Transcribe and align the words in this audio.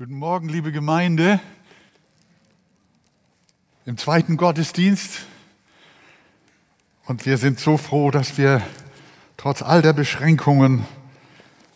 Guten 0.00 0.16
Morgen, 0.16 0.48
liebe 0.48 0.72
Gemeinde. 0.72 1.40
Im 3.84 3.98
zweiten 3.98 4.38
Gottesdienst. 4.38 5.26
Und 7.04 7.26
wir 7.26 7.36
sind 7.36 7.60
so 7.60 7.76
froh, 7.76 8.10
dass 8.10 8.38
wir 8.38 8.62
trotz 9.36 9.60
all 9.60 9.82
der 9.82 9.92
Beschränkungen 9.92 10.86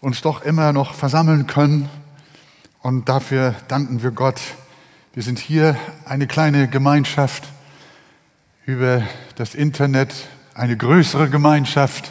uns 0.00 0.22
doch 0.22 0.40
immer 0.40 0.72
noch 0.72 0.95
versammeln 0.95 1.46
können. 1.46 1.90
Und 2.80 3.10
dafür 3.10 3.56
danken 3.68 4.02
wir 4.02 4.10
Gott. 4.10 4.41
Wir 5.12 5.22
sind 5.22 5.38
hier 5.38 5.77
eine 6.06 6.27
kleine 6.27 6.66
Gemeinschaft 6.66 7.46
über 8.64 9.06
das 9.34 9.54
Internet, 9.54 10.14
eine 10.54 10.79
größere 10.79 11.29
Gemeinschaft. 11.29 12.11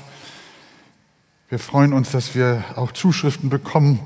Wir 1.49 1.57
freuen 1.57 1.91
uns, 1.91 2.11
dass 2.11 2.35
wir 2.35 2.63
auch 2.75 2.91
Zuschriften 2.91 3.49
bekommen 3.49 3.99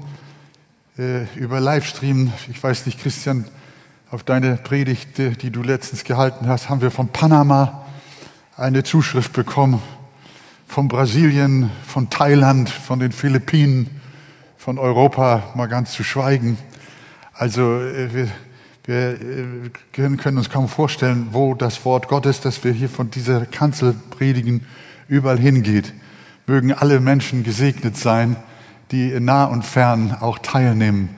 äh, 0.98 1.26
über 1.36 1.60
Livestream. 1.60 2.34
Ich 2.50 2.64
weiß 2.64 2.88
nicht, 2.88 3.00
Christian, 3.00 3.46
auf 4.10 4.24
deine 4.24 4.56
Predigt, 4.56 5.20
äh, 5.20 5.32
die 5.32 5.52
du 5.52 5.62
letztens 5.62 6.04
gehalten 6.04 6.48
hast, 6.48 6.70
haben 6.70 6.82
wir 6.82 6.90
von 6.90 7.10
Panama 7.10 7.86
eine 8.56 8.84
Zuschrift 8.84 9.32
bekommen, 9.32 9.80
von 10.68 10.88
Brasilien, 10.88 11.70
von 11.86 12.10
Thailand, 12.10 12.70
von 12.70 13.00
den 13.00 13.12
Philippinen, 13.12 14.02
von 14.58 14.80
Europa, 14.80 15.44
mal 15.54 15.68
ganz 15.68 15.92
zu 15.92 16.04
schweigen. 16.04 16.58
Also 17.34 17.80
äh, 17.80 18.10
wir, 18.14 18.28
wir 18.86 19.18
können 19.94 20.38
uns 20.38 20.50
kaum 20.50 20.68
vorstellen, 20.68 21.28
wo 21.32 21.54
das 21.54 21.86
Wort 21.86 22.08
Gottes, 22.08 22.42
das 22.42 22.64
wir 22.64 22.72
hier 22.72 22.90
von 22.90 23.12
dieser 23.12 23.46
Kanzel 23.46 23.94
predigen, 24.10 24.66
überall 25.08 25.38
hingeht. 25.38 25.94
Mögen 26.48 26.74
alle 26.74 27.00
Menschen 27.00 27.44
gesegnet 27.44 27.98
sein, 27.98 28.36
die 28.92 29.20
nah 29.20 29.46
und 29.46 29.64
fern 29.66 30.16
auch 30.20 30.40
teilnehmen, 30.40 31.10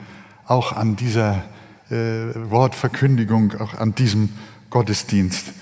auch 0.46 0.72
an 0.72 0.96
dieser 0.96 1.44
äh, 1.90 1.94
Wortverkündigung, 2.50 3.60
auch 3.60 3.74
an 3.74 3.94
diesem 3.94 4.30
Gottesdienst. 4.70 5.52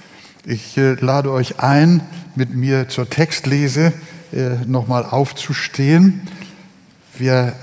Ich 0.44 0.78
äh, 0.78 0.94
lade 0.94 1.30
euch 1.30 1.60
ein, 1.60 2.00
mit 2.34 2.54
mir 2.54 2.88
zur 2.88 3.10
Textlese 3.10 3.92
äh, 4.32 4.64
nochmal 4.66 5.04
aufzustehen. 5.04 6.22
Wir 7.18 7.54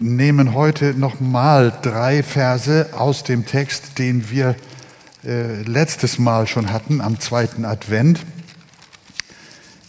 nehmen 0.00 0.54
heute 0.54 0.94
nochmal 0.94 1.72
drei 1.82 2.22
Verse 2.22 2.88
aus 2.96 3.22
dem 3.22 3.46
Text, 3.46 3.98
den 3.98 4.30
wir 4.30 4.56
äh, 5.24 5.62
letztes 5.62 6.18
Mal 6.18 6.46
schon 6.46 6.72
hatten, 6.72 7.00
am 7.00 7.20
zweiten 7.20 7.64
Advent, 7.64 8.20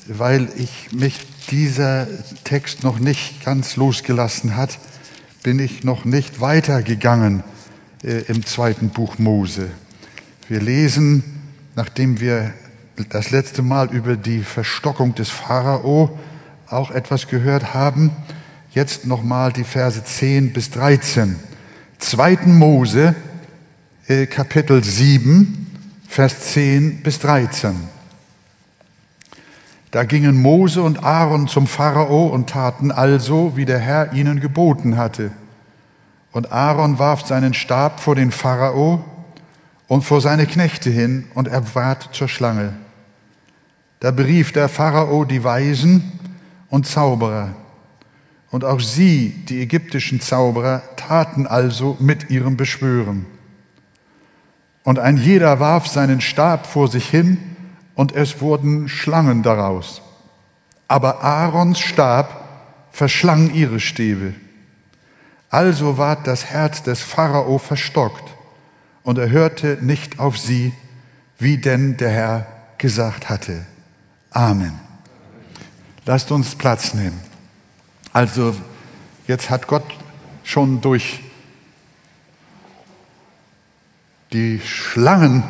weil 0.08 0.50
ich 0.58 0.92
mich 0.92 1.20
dieser 1.48 2.08
Text 2.44 2.84
noch 2.84 3.00
nicht 3.00 3.44
ganz 3.44 3.76
losgelassen 3.76 4.56
hat, 4.56 4.80
bin 5.44 5.60
ich 5.60 5.84
noch 5.84 6.06
nicht 6.06 6.42
weitergegangen 6.42 7.44
äh, 8.04 8.22
im 8.28 8.46
zweiten 8.46 8.90
Buch 8.90 9.18
Mose. 9.20 9.70
Wir 10.48 10.62
lesen, 10.62 11.24
nachdem 11.76 12.20
wir 12.20 12.54
das 13.10 13.32
letzte 13.32 13.62
Mal 13.62 13.92
über 13.94 14.16
die 14.16 14.42
Verstockung 14.42 15.16
des 15.16 15.30
Pharao 15.30 16.18
auch 16.68 16.92
etwas 16.92 17.28
gehört 17.28 17.74
haben, 17.74 18.12
jetzt 18.72 19.06
nochmal 19.06 19.52
die 19.52 19.64
Verse 19.64 20.04
10 20.04 20.54
bis 20.54 20.72
13. 20.72 21.36
Zweiten 22.00 22.58
Mose, 22.58 23.16
äh, 24.08 24.26
Kapitel 24.26 24.84
7, 24.84 25.68
Vers 26.08 26.54
10 26.54 27.02
bis 27.02 27.20
13. 27.20 27.95
Da 29.96 30.04
gingen 30.04 30.42
Mose 30.42 30.82
und 30.82 31.06
Aaron 31.06 31.48
zum 31.48 31.68
Pharao 31.68 32.26
und 32.26 32.50
taten 32.50 32.92
also, 32.92 33.54
wie 33.56 33.64
der 33.64 33.80
Herr 33.80 34.12
ihnen 34.12 34.42
geboten 34.42 34.98
hatte. 34.98 35.32
Und 36.34 36.52
Aaron 36.52 37.00
warf 37.00 37.26
seinen 37.26 37.54
Stab 37.54 38.02
vor 38.02 38.14
den 38.14 38.32
Pharao 38.32 39.06
und 39.88 40.02
vor 40.02 40.20
seine 40.20 40.48
Knechte 40.48 40.90
hin, 40.90 41.28
und 41.34 41.48
er 41.48 41.76
ward 41.76 42.10
zur 42.12 42.28
Schlange. 42.28 42.74
Da 44.02 44.12
berief 44.12 44.52
der 44.52 44.68
Pharao 44.68 45.24
die 45.24 45.46
Weisen 45.46 46.12
und 46.70 46.86
Zauberer. 46.86 47.56
Und 48.52 48.66
auch 48.66 48.82
sie, 48.82 49.30
die 49.48 49.62
ägyptischen 49.62 50.20
Zauberer, 50.20 50.82
taten 50.98 51.48
also 51.48 51.96
mit 52.02 52.30
ihrem 52.30 52.58
Beschwören. 52.58 53.28
Und 54.84 55.00
ein 55.00 55.16
jeder 55.16 55.62
warf 55.62 55.88
seinen 55.88 56.20
Stab 56.20 56.68
vor 56.68 56.90
sich 56.90 57.08
hin, 57.08 57.55
und 57.96 58.14
es 58.14 58.42
wurden 58.42 58.88
Schlangen 58.88 59.42
daraus. 59.44 60.02
Aber 60.88 61.24
Aarons 61.24 61.80
Stab 61.80 62.44
verschlang 62.92 63.54
ihre 63.54 63.80
Stäbe. 63.80 64.36
Also 65.50 65.98
ward 65.98 66.28
das 66.28 66.46
Herz 66.46 66.84
des 66.84 67.02
Pharao 67.02 67.58
verstockt, 67.58 68.36
und 69.04 69.20
er 69.20 69.30
hörte 69.30 69.78
nicht 69.82 70.20
auf 70.20 70.38
sie, 70.38 70.74
wie 71.38 71.58
denn 71.58 71.96
der 71.98 72.10
Herr 72.10 72.48
gesagt 72.78 73.30
hatte. 73.30 73.66
Amen. 74.32 74.80
Lasst 76.06 76.32
uns 76.32 76.56
Platz 76.56 76.94
nehmen. 76.94 77.20
Also 78.12 78.56
jetzt 79.28 79.50
hat 79.50 79.68
Gott 79.68 79.86
schon 80.44 80.82
durch 80.82 81.20
die 84.34 84.60
Schlangen 84.60 85.44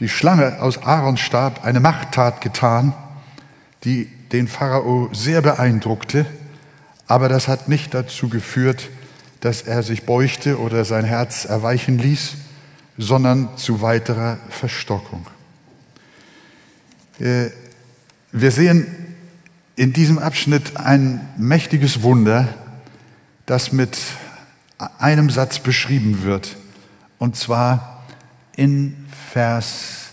die 0.00 0.08
Schlange 0.08 0.60
aus 0.62 0.82
Aarons 0.82 1.20
Stab 1.20 1.64
eine 1.64 1.80
Machttat 1.80 2.40
getan, 2.40 2.92
die 3.84 4.06
den 4.32 4.48
Pharao 4.48 5.10
sehr 5.12 5.42
beeindruckte, 5.42 6.26
aber 7.06 7.28
das 7.28 7.48
hat 7.48 7.68
nicht 7.68 7.94
dazu 7.94 8.28
geführt, 8.28 8.90
dass 9.40 9.62
er 9.62 9.82
sich 9.82 10.04
beuchte 10.04 10.58
oder 10.58 10.84
sein 10.84 11.04
Herz 11.04 11.44
erweichen 11.44 11.98
ließ, 11.98 12.34
sondern 12.98 13.56
zu 13.56 13.80
weiterer 13.80 14.38
Verstockung. 14.50 15.26
Äh, 17.20 17.50
wir 18.32 18.50
sehen 18.50 18.86
in 19.76 19.92
diesem 19.92 20.18
Abschnitt 20.18 20.76
ein 20.76 21.26
mächtiges 21.36 22.02
Wunder, 22.02 22.48
das 23.46 23.72
mit 23.72 23.96
einem 24.98 25.30
Satz 25.30 25.60
beschrieben 25.60 26.24
wird, 26.24 26.56
und 27.18 27.36
zwar 27.36 27.97
in 28.58 29.06
Vers 29.32 30.08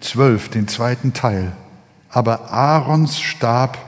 12, 0.00 0.50
den 0.50 0.68
zweiten 0.68 1.12
Teil. 1.12 1.52
Aber 2.08 2.52
Aarons 2.52 3.18
Stab 3.20 3.78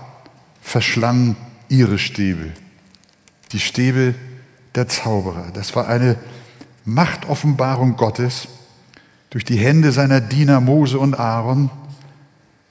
verschlang 0.60 1.36
ihre 1.68 1.98
Stäbe, 1.98 2.50
die 3.52 3.60
Stäbe 3.60 4.16
der 4.74 4.88
Zauberer. 4.88 5.52
Das 5.54 5.76
war 5.76 5.86
eine 5.86 6.16
Machtoffenbarung 6.84 7.96
Gottes 7.96 8.48
durch 9.30 9.44
die 9.44 9.56
Hände 9.56 9.92
seiner 9.92 10.20
Diener 10.20 10.60
Mose 10.60 10.98
und 10.98 11.14
Aaron. 11.14 11.70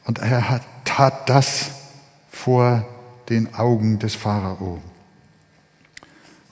Und 0.04 0.20
er 0.20 0.50
hat, 0.50 0.64
tat 0.84 1.30
das 1.30 1.72
vor 2.30 2.86
den 3.30 3.54
Augen 3.56 4.00
des 4.00 4.16
Pharao. 4.16 4.82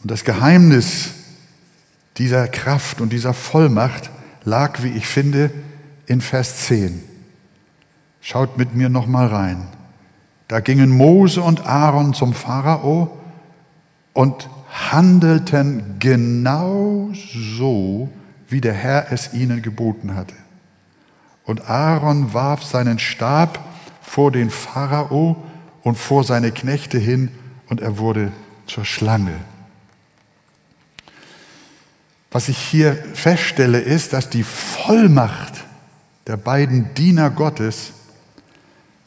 Und 0.02 0.10
das 0.10 0.24
Geheimnis 0.24 1.10
dieser 2.16 2.48
Kraft 2.48 3.02
und 3.02 3.12
dieser 3.12 3.34
Vollmacht 3.34 4.10
lag, 4.44 4.84
wie 4.84 4.92
ich 4.92 5.08
finde, 5.08 5.52
in 6.06 6.22
Vers 6.22 6.66
10. 6.66 7.04
Schaut 8.22 8.58
mit 8.58 8.76
mir 8.76 8.90
nochmal 8.90 9.28
rein. 9.28 9.68
Da 10.48 10.60
gingen 10.60 10.90
Mose 10.90 11.42
und 11.42 11.66
Aaron 11.66 12.14
zum 12.14 12.34
Pharao 12.34 13.18
und 14.14 14.50
handelten 14.70 15.96
genau 16.00 17.10
so, 17.58 18.10
wie 18.48 18.62
der 18.62 18.74
Herr 18.74 19.12
es 19.12 19.34
ihnen 19.34 19.62
geboten 19.62 20.16
hatte. 20.16 20.36
Und 21.46 21.70
Aaron 21.70 22.34
warf 22.34 22.64
seinen 22.64 23.00
Stab 23.00 23.60
vor 24.02 24.32
den 24.32 24.50
Pharao 24.50 25.38
und 25.84 25.98
vor 25.98 26.24
seine 26.24 26.52
Knechte 26.52 26.98
hin 26.98 27.30
und 27.70 27.82
er 27.82 27.98
wurde 27.98 28.32
zur 28.68 28.86
Schlange. 28.86 29.34
Was 32.32 32.48
ich 32.48 32.58
hier 32.58 32.96
feststelle, 33.14 33.80
ist, 33.80 34.14
dass 34.14 34.30
die 34.30 34.44
Vollmacht 34.44 35.66
der 36.28 36.38
beiden 36.38 36.94
Diener 36.94 37.30
Gottes 37.30 37.92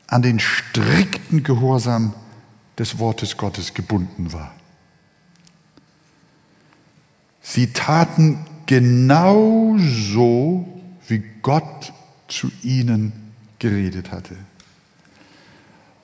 an 0.07 0.21
den 0.21 0.39
strikten 0.39 1.43
Gehorsam 1.43 2.15
des 2.79 2.99
Wortes 2.99 3.39
Gottes 3.39 3.73
gebunden 3.73 4.33
war. 4.33 4.53
Sie 7.41 7.73
taten 7.73 8.45
genau 8.67 9.77
so, 9.79 10.69
wie 11.09 11.25
Gott 11.43 11.93
zu 12.29 12.51
ihnen 12.63 13.33
geredet 13.59 14.11
hatte. 14.13 14.37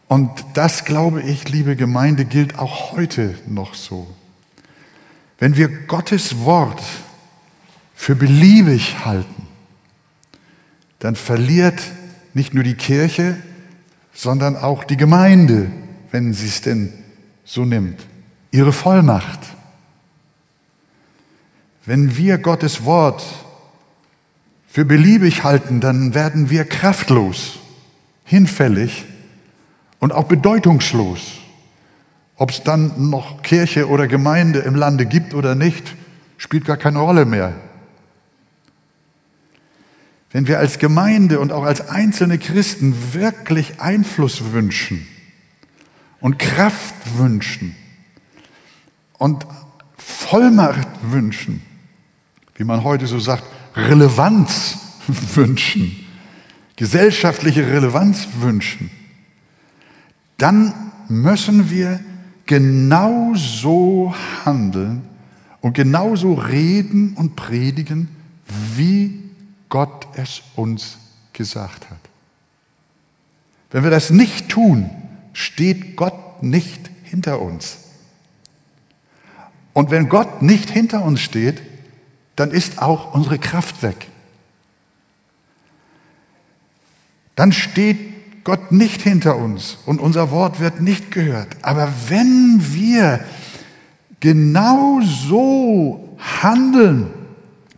Und 0.08 0.30
das, 0.54 0.84
glaube 0.84 1.22
ich, 1.22 1.48
liebe 1.48 1.76
Gemeinde, 1.76 2.24
gilt 2.24 2.58
auch 2.58 2.92
heute 2.92 3.38
noch 3.46 3.74
so. 3.74 4.06
Wenn 5.38 5.56
wir 5.56 5.68
Gottes 5.86 6.44
Wort 6.44 6.82
für 8.10 8.16
beliebig 8.16 9.04
halten, 9.04 9.46
dann 10.98 11.14
verliert 11.14 11.80
nicht 12.34 12.54
nur 12.54 12.64
die 12.64 12.74
Kirche, 12.74 13.36
sondern 14.12 14.56
auch 14.56 14.82
die 14.82 14.96
Gemeinde, 14.96 15.70
wenn 16.10 16.34
sie 16.34 16.48
es 16.48 16.60
denn 16.60 16.92
so 17.44 17.64
nimmt, 17.64 18.00
ihre 18.50 18.72
Vollmacht. 18.72 19.38
Wenn 21.86 22.16
wir 22.16 22.38
Gottes 22.38 22.84
Wort 22.84 23.22
für 24.66 24.84
beliebig 24.84 25.44
halten, 25.44 25.78
dann 25.78 26.12
werden 26.12 26.50
wir 26.50 26.64
kraftlos, 26.64 27.60
hinfällig 28.24 29.04
und 30.00 30.10
auch 30.10 30.24
bedeutungslos. 30.24 31.38
Ob 32.34 32.50
es 32.50 32.64
dann 32.64 33.08
noch 33.08 33.42
Kirche 33.42 33.88
oder 33.88 34.08
Gemeinde 34.08 34.58
im 34.58 34.74
Lande 34.74 35.06
gibt 35.06 35.32
oder 35.32 35.54
nicht, 35.54 35.94
spielt 36.38 36.64
gar 36.64 36.76
keine 36.76 36.98
Rolle 36.98 37.24
mehr. 37.24 37.54
Wenn 40.32 40.46
wir 40.46 40.58
als 40.58 40.78
Gemeinde 40.78 41.40
und 41.40 41.52
auch 41.52 41.64
als 41.64 41.88
einzelne 41.88 42.38
Christen 42.38 43.14
wirklich 43.14 43.80
Einfluss 43.80 44.52
wünschen 44.52 45.06
und 46.20 46.38
Kraft 46.38 46.94
wünschen 47.16 47.74
und 49.18 49.44
Vollmacht 49.96 50.88
wünschen, 51.02 51.62
wie 52.54 52.64
man 52.64 52.84
heute 52.84 53.06
so 53.06 53.18
sagt, 53.18 53.44
Relevanz 53.74 54.78
wünschen, 55.34 55.96
gesellschaftliche 56.76 57.66
Relevanz 57.66 58.28
wünschen, 58.38 58.90
dann 60.38 60.72
müssen 61.08 61.70
wir 61.70 62.00
genauso 62.46 64.14
handeln 64.44 65.02
und 65.60 65.74
genauso 65.74 66.34
reden 66.34 67.14
und 67.14 67.34
predigen, 67.34 68.08
wie 68.76 69.19
Gott 69.70 70.06
es 70.16 70.42
uns 70.56 70.98
gesagt 71.32 71.88
hat. 71.88 71.98
Wenn 73.70 73.84
wir 73.84 73.90
das 73.90 74.10
nicht 74.10 74.50
tun, 74.50 74.90
steht 75.32 75.96
Gott 75.96 76.42
nicht 76.42 76.90
hinter 77.04 77.40
uns. 77.40 77.78
Und 79.72 79.90
wenn 79.90 80.08
Gott 80.08 80.42
nicht 80.42 80.68
hinter 80.68 81.02
uns 81.02 81.20
steht, 81.20 81.62
dann 82.36 82.50
ist 82.50 82.82
auch 82.82 83.14
unsere 83.14 83.38
Kraft 83.38 83.82
weg. 83.82 84.08
Dann 87.36 87.52
steht 87.52 88.44
Gott 88.44 88.72
nicht 88.72 89.02
hinter 89.02 89.36
uns 89.36 89.78
und 89.86 90.00
unser 90.00 90.30
Wort 90.30 90.60
wird 90.60 90.80
nicht 90.80 91.10
gehört. 91.10 91.48
Aber 91.62 91.92
wenn 92.08 92.58
wir 92.60 93.24
genau 94.18 95.00
so 95.02 96.18
handeln, 96.18 97.10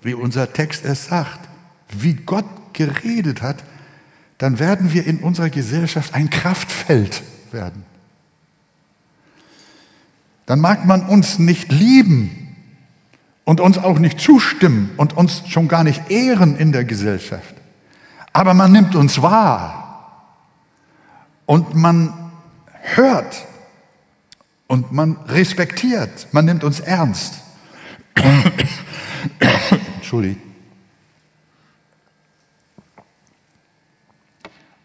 wie 0.03 0.15
unser 0.15 0.53
Text 0.53 0.85
es 0.85 1.07
sagt, 1.07 1.52
wie 2.01 2.15
Gott 2.15 2.47
geredet 2.73 3.43
hat, 3.43 3.63
dann 4.39 4.59
werden 4.59 4.93
wir 4.93 5.07
in 5.07 5.19
unserer 5.19 5.51
Gesellschaft 5.51 6.15
ein 6.15 6.31
Kraftfeld 6.31 7.23
werden. 7.53 7.85
Dann 10.47 10.61
mag 10.61 10.85
man 10.85 11.03
uns 11.07 11.39
nicht 11.39 11.71
lieben 11.71 12.57
und 13.45 13.61
uns 13.61 13.79
auch 13.79 13.99
nicht 13.99 14.21
zustimmen 14.21 14.91
und 14.97 15.17
uns 15.17 15.43
schon 15.49 15.69
gar 15.69 15.85
nicht 15.85 16.11
ehren 16.11 16.57
in 16.57 16.73
der 16.73 16.85
Gesellschaft. 16.85 17.55
Aber 18.33 18.55
man 18.55 18.73
nimmt 18.73 18.95
uns 18.95 19.23
wahr 19.23 20.29
und 21.47 21.75
man 21.75 22.13
hört 22.81 23.47
und 24.67 24.93
man 24.93 25.17
respektiert, 25.29 26.29
man 26.33 26.45
nimmt 26.45 26.65
uns 26.65 26.81
ernst. 26.81 27.35
Entschuldigung. 29.97 30.52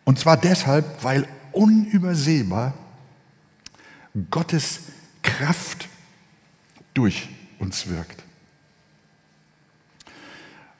Und 0.07 0.17
zwar 0.17 0.37
deshalb, 0.37 1.03
weil 1.03 1.27
unübersehbar 1.51 2.73
Gottes 4.31 4.79
Kraft 5.21 5.89
durch 6.93 7.27
uns 7.59 7.87
wirkt. 7.87 8.23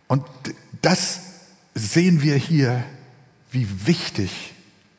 Und 0.07 0.23
das 0.81 1.19
sehen 1.75 2.21
wir 2.21 2.37
hier, 2.37 2.85
wie 3.51 3.67
wichtig 3.85 4.53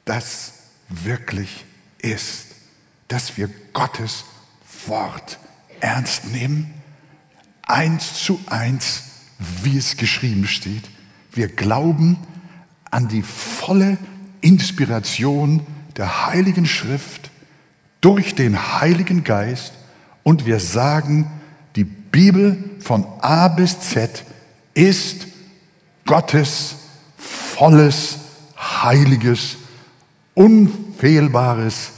das 0.05 0.53
wirklich 0.91 1.65
ist, 1.97 2.49
dass 3.09 3.39
wir 3.39 3.49
Gottes 3.73 4.25
Wort 4.89 5.39
ernst 5.81 6.27
nehmen, 6.27 6.75
eins 7.63 8.23
zu 8.23 8.39
eins, 8.45 9.05
wie 9.63 9.79
es 9.79 9.97
geschrieben 9.97 10.47
steht. 10.47 10.85
Wir 11.33 11.49
glauben 11.49 12.19
an 12.91 13.09
die 13.09 13.23
volle 13.23 13.97
Inspiration 14.41 15.67
der 15.97 16.27
Heiligen 16.27 16.67
Schrift 16.67 17.31
durch 18.01 18.35
den 18.35 18.81
Heiligen 18.81 19.25
Geist 19.25 19.73
und 20.23 20.47
wir 20.47 20.61
sagen, 20.61 21.31
die 21.77 21.85
Bibel 21.85 22.63
von 22.81 23.07
A 23.21 23.49
bis 23.49 23.81
Z 23.81 24.25
ist 24.75 25.27
Gottes 26.07 26.77
volles, 27.17 28.19
heiliges, 28.57 29.57
unfehlbares, 30.35 31.91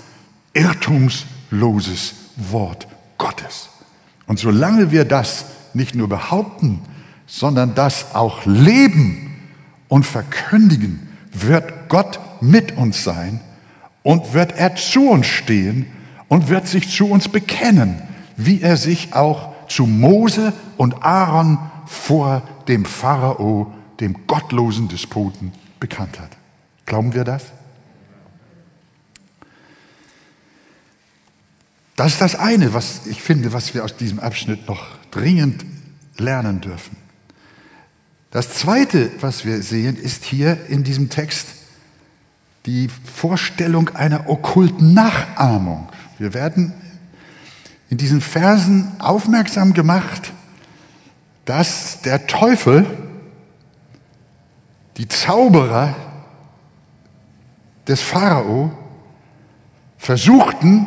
irrtumsloses 0.55 2.15
Wort 2.37 2.89
Gottes. 3.19 3.69
Und 4.27 4.39
solange 4.39 4.91
wir 4.91 5.05
das 5.05 5.45
nicht 5.75 5.95
nur 5.95 6.09
behaupten, 6.09 6.81
sondern 7.27 7.75
das 7.75 8.15
auch 8.15 8.47
leben 8.47 9.37
und 9.89 10.07
verkündigen, 10.07 11.09
wird 11.33 11.89
Gott 11.89 12.19
mit 12.41 12.77
uns 12.77 13.05
sein 13.05 13.41
und 14.03 14.33
wird 14.33 14.53
er 14.53 14.77
zu 14.77 15.09
uns 15.09 15.27
stehen 15.27 15.87
und 16.29 16.49
wird 16.49 16.69
sich 16.69 16.89
zu 16.89 17.07
uns 17.07 17.29
bekennen, 17.29 18.03
wie 18.37 18.61
er 18.63 18.77
sich 18.77 19.15
auch 19.15 19.53
zu 19.69 19.87
Mose 19.87 20.53
und 20.77 21.03
Aaron 21.03 21.59
vor 21.87 22.43
dem 22.69 22.85
Pharao, 22.85 23.73
dem 24.01 24.27
gottlosen 24.27 24.89
Despoten, 24.89 25.53
bekannt 25.79 26.19
hat. 26.21 26.31
Glauben 26.87 27.15
wir 27.15 27.25
das? 27.25 27.45
Das 31.97 32.13
ist 32.13 32.21
das 32.21 32.35
eine, 32.35 32.73
was 32.73 33.07
ich 33.07 33.21
finde, 33.21 33.53
was 33.53 33.75
wir 33.75 33.85
aus 33.85 33.97
diesem 33.97 34.21
Abschnitt 34.21 34.67
noch 34.67 34.87
dringend 35.11 35.67
lernen 36.17 36.61
dürfen. 36.61 36.97
Das 38.31 38.55
zweite, 38.55 39.11
was 39.21 39.45
wir 39.45 39.63
sehen, 39.63 39.97
ist 39.97 40.25
hier 40.25 40.67
in 40.69 40.85
diesem 40.85 41.11
Text 41.11 41.49
die 42.67 42.89
Vorstellung 42.89 43.89
einer 43.95 44.29
okkulten 44.29 44.93
Nachahmung. 44.93 45.89
Wir 46.19 46.35
werden 46.35 46.75
in 47.89 47.97
diesen 47.97 48.21
Versen 48.21 48.93
aufmerksam 49.01 49.73
gemacht, 49.73 50.33
dass 51.45 52.03
der 52.03 52.27
Teufel, 52.27 52.87
die 54.97 55.09
Zauberer 55.09 55.95
des 57.89 58.01
Pharao 58.03 58.71
versuchten, 59.99 60.87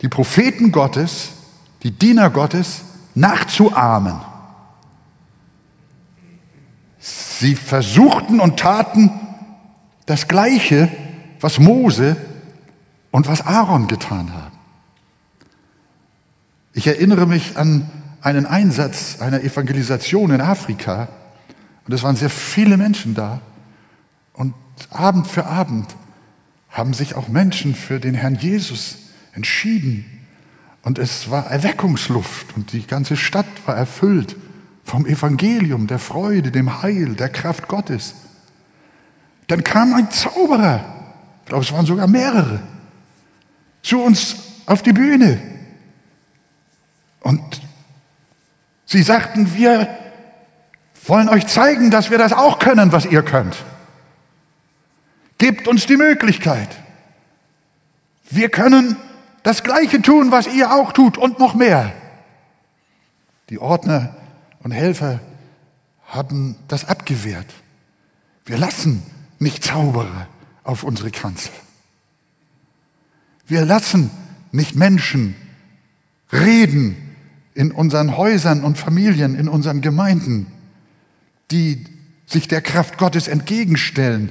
die 0.00 0.08
Propheten 0.08 0.72
Gottes, 0.72 1.30
die 1.82 1.90
Diener 1.90 2.30
Gottes 2.30 2.82
nachzuahmen. 3.14 4.20
Sie 6.98 7.56
versuchten 7.56 8.40
und 8.40 8.58
taten 8.58 9.10
das 10.06 10.28
Gleiche, 10.28 10.88
was 11.40 11.58
Mose 11.58 12.16
und 13.10 13.26
was 13.28 13.46
Aaron 13.46 13.86
getan 13.88 14.32
haben. 14.32 14.58
Ich 16.72 16.86
erinnere 16.86 17.26
mich 17.26 17.56
an 17.56 17.90
einen 18.22 18.46
Einsatz 18.46 19.20
einer 19.20 19.42
Evangelisation 19.42 20.30
in 20.30 20.40
Afrika 20.40 21.08
und 21.86 21.94
es 21.94 22.02
waren 22.02 22.16
sehr 22.16 22.30
viele 22.30 22.76
Menschen 22.76 23.14
da 23.14 23.40
und 24.34 24.54
Abend 24.90 25.26
für 25.26 25.46
Abend 25.46 25.94
haben 26.70 26.94
sich 26.94 27.14
auch 27.14 27.28
Menschen 27.28 27.74
für 27.74 27.98
den 27.98 28.14
Herrn 28.14 28.36
Jesus 28.36 28.98
entschieden 29.34 30.04
und 30.82 30.98
es 30.98 31.30
war 31.30 31.46
Erweckungsluft 31.46 32.56
und 32.56 32.72
die 32.72 32.86
ganze 32.86 33.16
Stadt 33.16 33.46
war 33.66 33.76
erfüllt 33.76 34.36
vom 34.84 35.06
Evangelium, 35.06 35.86
der 35.86 35.98
Freude, 35.98 36.50
dem 36.50 36.82
Heil, 36.82 37.14
der 37.14 37.28
Kraft 37.28 37.68
Gottes. 37.68 38.14
Dann 39.50 39.64
kam 39.64 39.94
ein 39.94 40.08
Zauberer, 40.12 40.84
ich 41.40 41.48
glaube, 41.48 41.64
es 41.64 41.72
waren 41.72 41.84
sogar 41.84 42.06
mehrere, 42.06 42.60
zu 43.82 44.00
uns 44.00 44.36
auf 44.64 44.80
die 44.82 44.92
Bühne. 44.92 45.42
Und 47.18 47.60
sie 48.86 49.02
sagten, 49.02 49.52
wir 49.56 49.88
wollen 51.04 51.28
euch 51.28 51.48
zeigen, 51.48 51.90
dass 51.90 52.12
wir 52.12 52.18
das 52.18 52.32
auch 52.32 52.60
können, 52.60 52.92
was 52.92 53.06
ihr 53.06 53.24
könnt. 53.24 53.56
Gebt 55.38 55.66
uns 55.66 55.84
die 55.86 55.96
Möglichkeit. 55.96 56.68
Wir 58.30 58.50
können 58.50 58.94
das 59.42 59.64
Gleiche 59.64 60.00
tun, 60.00 60.30
was 60.30 60.46
ihr 60.46 60.72
auch 60.72 60.92
tut 60.92 61.18
und 61.18 61.40
noch 61.40 61.54
mehr. 61.54 61.92
Die 63.48 63.58
Ordner 63.58 64.14
und 64.62 64.70
Helfer 64.70 65.18
haben 66.06 66.54
das 66.68 66.84
abgewehrt. 66.84 67.52
Wir 68.44 68.56
lassen 68.56 69.02
nicht 69.40 69.64
Zauberer 69.64 70.28
auf 70.62 70.84
unsere 70.84 71.10
Kanzel. 71.10 71.52
Wir 73.48 73.64
lassen 73.64 74.10
nicht 74.52 74.76
Menschen 74.76 75.34
reden, 76.32 76.94
in 77.54 77.72
unseren 77.72 78.16
Häusern 78.16 78.62
und 78.62 78.78
Familien, 78.78 79.34
in 79.34 79.48
unseren 79.48 79.80
Gemeinden, 79.80 80.46
die 81.50 81.84
sich 82.26 82.46
der 82.46 82.62
Kraft 82.62 82.96
Gottes 82.96 83.26
entgegenstellen, 83.26 84.30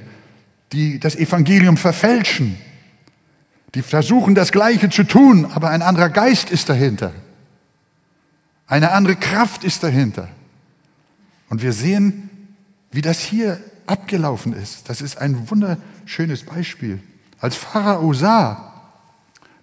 die 0.71 0.99
das 0.99 1.15
Evangelium 1.15 1.75
verfälschen, 1.75 2.57
die 3.75 3.81
versuchen 3.81 4.35
das 4.35 4.51
Gleiche 4.51 4.89
zu 4.89 5.03
tun, 5.03 5.45
aber 5.45 5.69
ein 5.69 5.81
anderer 5.81 6.09
Geist 6.09 6.49
ist 6.49 6.69
dahinter. 6.69 7.11
Eine 8.67 8.91
andere 8.91 9.15
Kraft 9.15 9.63
ist 9.63 9.83
dahinter. 9.83 10.29
Und 11.49 11.61
wir 11.61 11.73
sehen, 11.73 12.29
wie 12.91 13.01
das 13.01 13.19
hier 13.19 13.59
abgelaufen 13.89 14.53
ist. 14.53 14.89
Das 14.89 15.01
ist 15.01 15.17
ein 15.17 15.49
wunderschönes 15.49 16.43
Beispiel. 16.43 17.01
Als 17.39 17.55
Pharao 17.55 18.13
sah, 18.13 18.73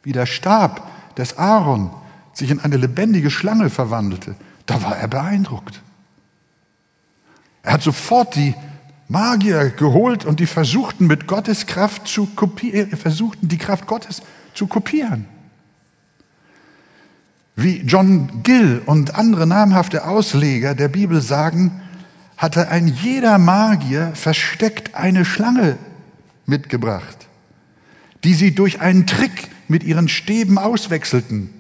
wie 0.03 0.13
der 0.13 0.27
Stab 0.27 0.89
des 1.17 1.39
Aaron 1.39 1.91
sich 2.33 2.51
in 2.51 2.61
eine 2.61 2.77
lebendige 2.77 3.31
Schlange 3.31 3.71
verwandelte, 3.71 4.35
da 4.67 4.83
war 4.83 4.97
er 4.97 5.09
beeindruckt. 5.09 5.83
Er 7.63 7.75
hat 7.75 7.83
sofort 7.83 8.35
die 8.37 8.55
Magier 9.09 9.71
geholt 9.71 10.25
und 10.25 10.41
die 10.41 10.47
versuchten 10.47 11.07
mit 11.07 11.27
Gottes 11.27 11.67
Kraft 11.67 12.09
zu 12.09 12.27
kopieren, 12.27 12.91
versuchten 12.97 13.49
die 13.49 13.59
Kraft 13.59 13.87
Gottes 13.87 14.23
zu 14.55 14.67
kopieren. 14.67 15.27
Wie 17.55 17.83
John 17.83 18.43
Gill 18.43 18.83
und 18.85 19.15
andere 19.15 19.47
namhafte 19.47 20.05
Ausleger 20.07 20.75
der 20.75 20.89
Bibel 20.89 21.21
sagen, 21.21 21.81
hatte 22.37 22.69
ein 22.69 22.89
jeder 22.89 23.39
Magier 23.39 24.13
versteckt 24.15 24.95
eine 24.95 25.25
Schlange 25.25 25.79
mitgebracht, 26.45 27.27
die 28.25 28.35
sie 28.35 28.55
durch 28.55 28.81
einen 28.81 29.07
Trick 29.07 29.49
mit 29.69 29.83
ihren 29.83 30.09
Stäben 30.09 30.59
auswechselten. 30.59 31.51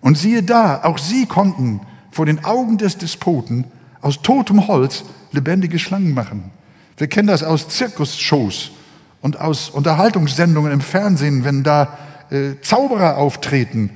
Und 0.00 0.16
siehe 0.16 0.42
da, 0.42 0.82
auch 0.84 0.98
sie 0.98 1.26
konnten 1.26 1.80
vor 2.10 2.26
den 2.26 2.44
Augen 2.44 2.78
des 2.78 2.98
Despoten 2.98 3.64
aus 4.00 4.22
totem 4.22 4.66
Holz 4.66 5.04
lebendige 5.32 5.78
Schlangen 5.78 6.14
machen. 6.14 6.50
Wir 6.96 7.06
kennen 7.06 7.28
das 7.28 7.42
aus 7.42 7.68
Zirkusshows 7.68 8.70
und 9.20 9.40
aus 9.40 9.70
Unterhaltungssendungen 9.70 10.72
im 10.72 10.80
Fernsehen, 10.80 11.44
wenn 11.44 11.62
da 11.62 11.98
äh, 12.30 12.60
Zauberer 12.62 13.16
auftreten, 13.16 13.90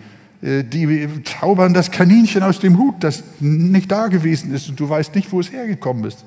die 0.45 1.09
zaubern 1.25 1.73
das 1.73 1.91
Kaninchen 1.91 2.43
aus 2.43 2.61
dem 2.61 2.77
Hut, 2.77 2.97
das 3.01 3.23
nicht 3.41 3.91
da 3.91 4.09
gewesen 4.09 4.53
ist 4.53 4.69
und 4.69 4.79
du 4.79 4.87
weißt 4.87 5.15
nicht, 5.15 5.33
wo 5.33 5.41
es 5.41 5.51
hergekommen 5.51 6.05
ist. 6.05 6.23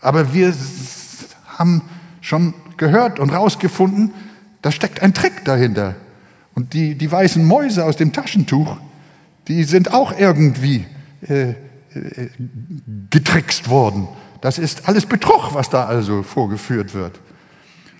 Aber 0.00 0.34
wir 0.34 0.52
haben 1.46 1.82
schon 2.20 2.54
gehört 2.76 3.20
und 3.20 3.30
rausgefunden, 3.30 4.12
da 4.62 4.72
steckt 4.72 5.00
ein 5.00 5.14
Trick 5.14 5.44
dahinter. 5.44 5.94
Und 6.54 6.72
die, 6.72 6.96
die 6.96 7.10
weißen 7.10 7.44
Mäuse 7.44 7.84
aus 7.84 7.96
dem 7.96 8.12
Taschentuch, 8.12 8.78
die 9.46 9.62
sind 9.64 9.94
auch 9.94 10.18
irgendwie 10.18 10.84
äh, 11.28 11.50
äh, 11.50 11.54
getrickst 13.10 13.68
worden. 13.68 14.08
Das 14.40 14.58
ist 14.58 14.88
alles 14.88 15.06
Betrug, 15.06 15.54
was 15.54 15.70
da 15.70 15.84
also 15.84 16.22
vorgeführt 16.22 16.94
wird. 16.94 17.20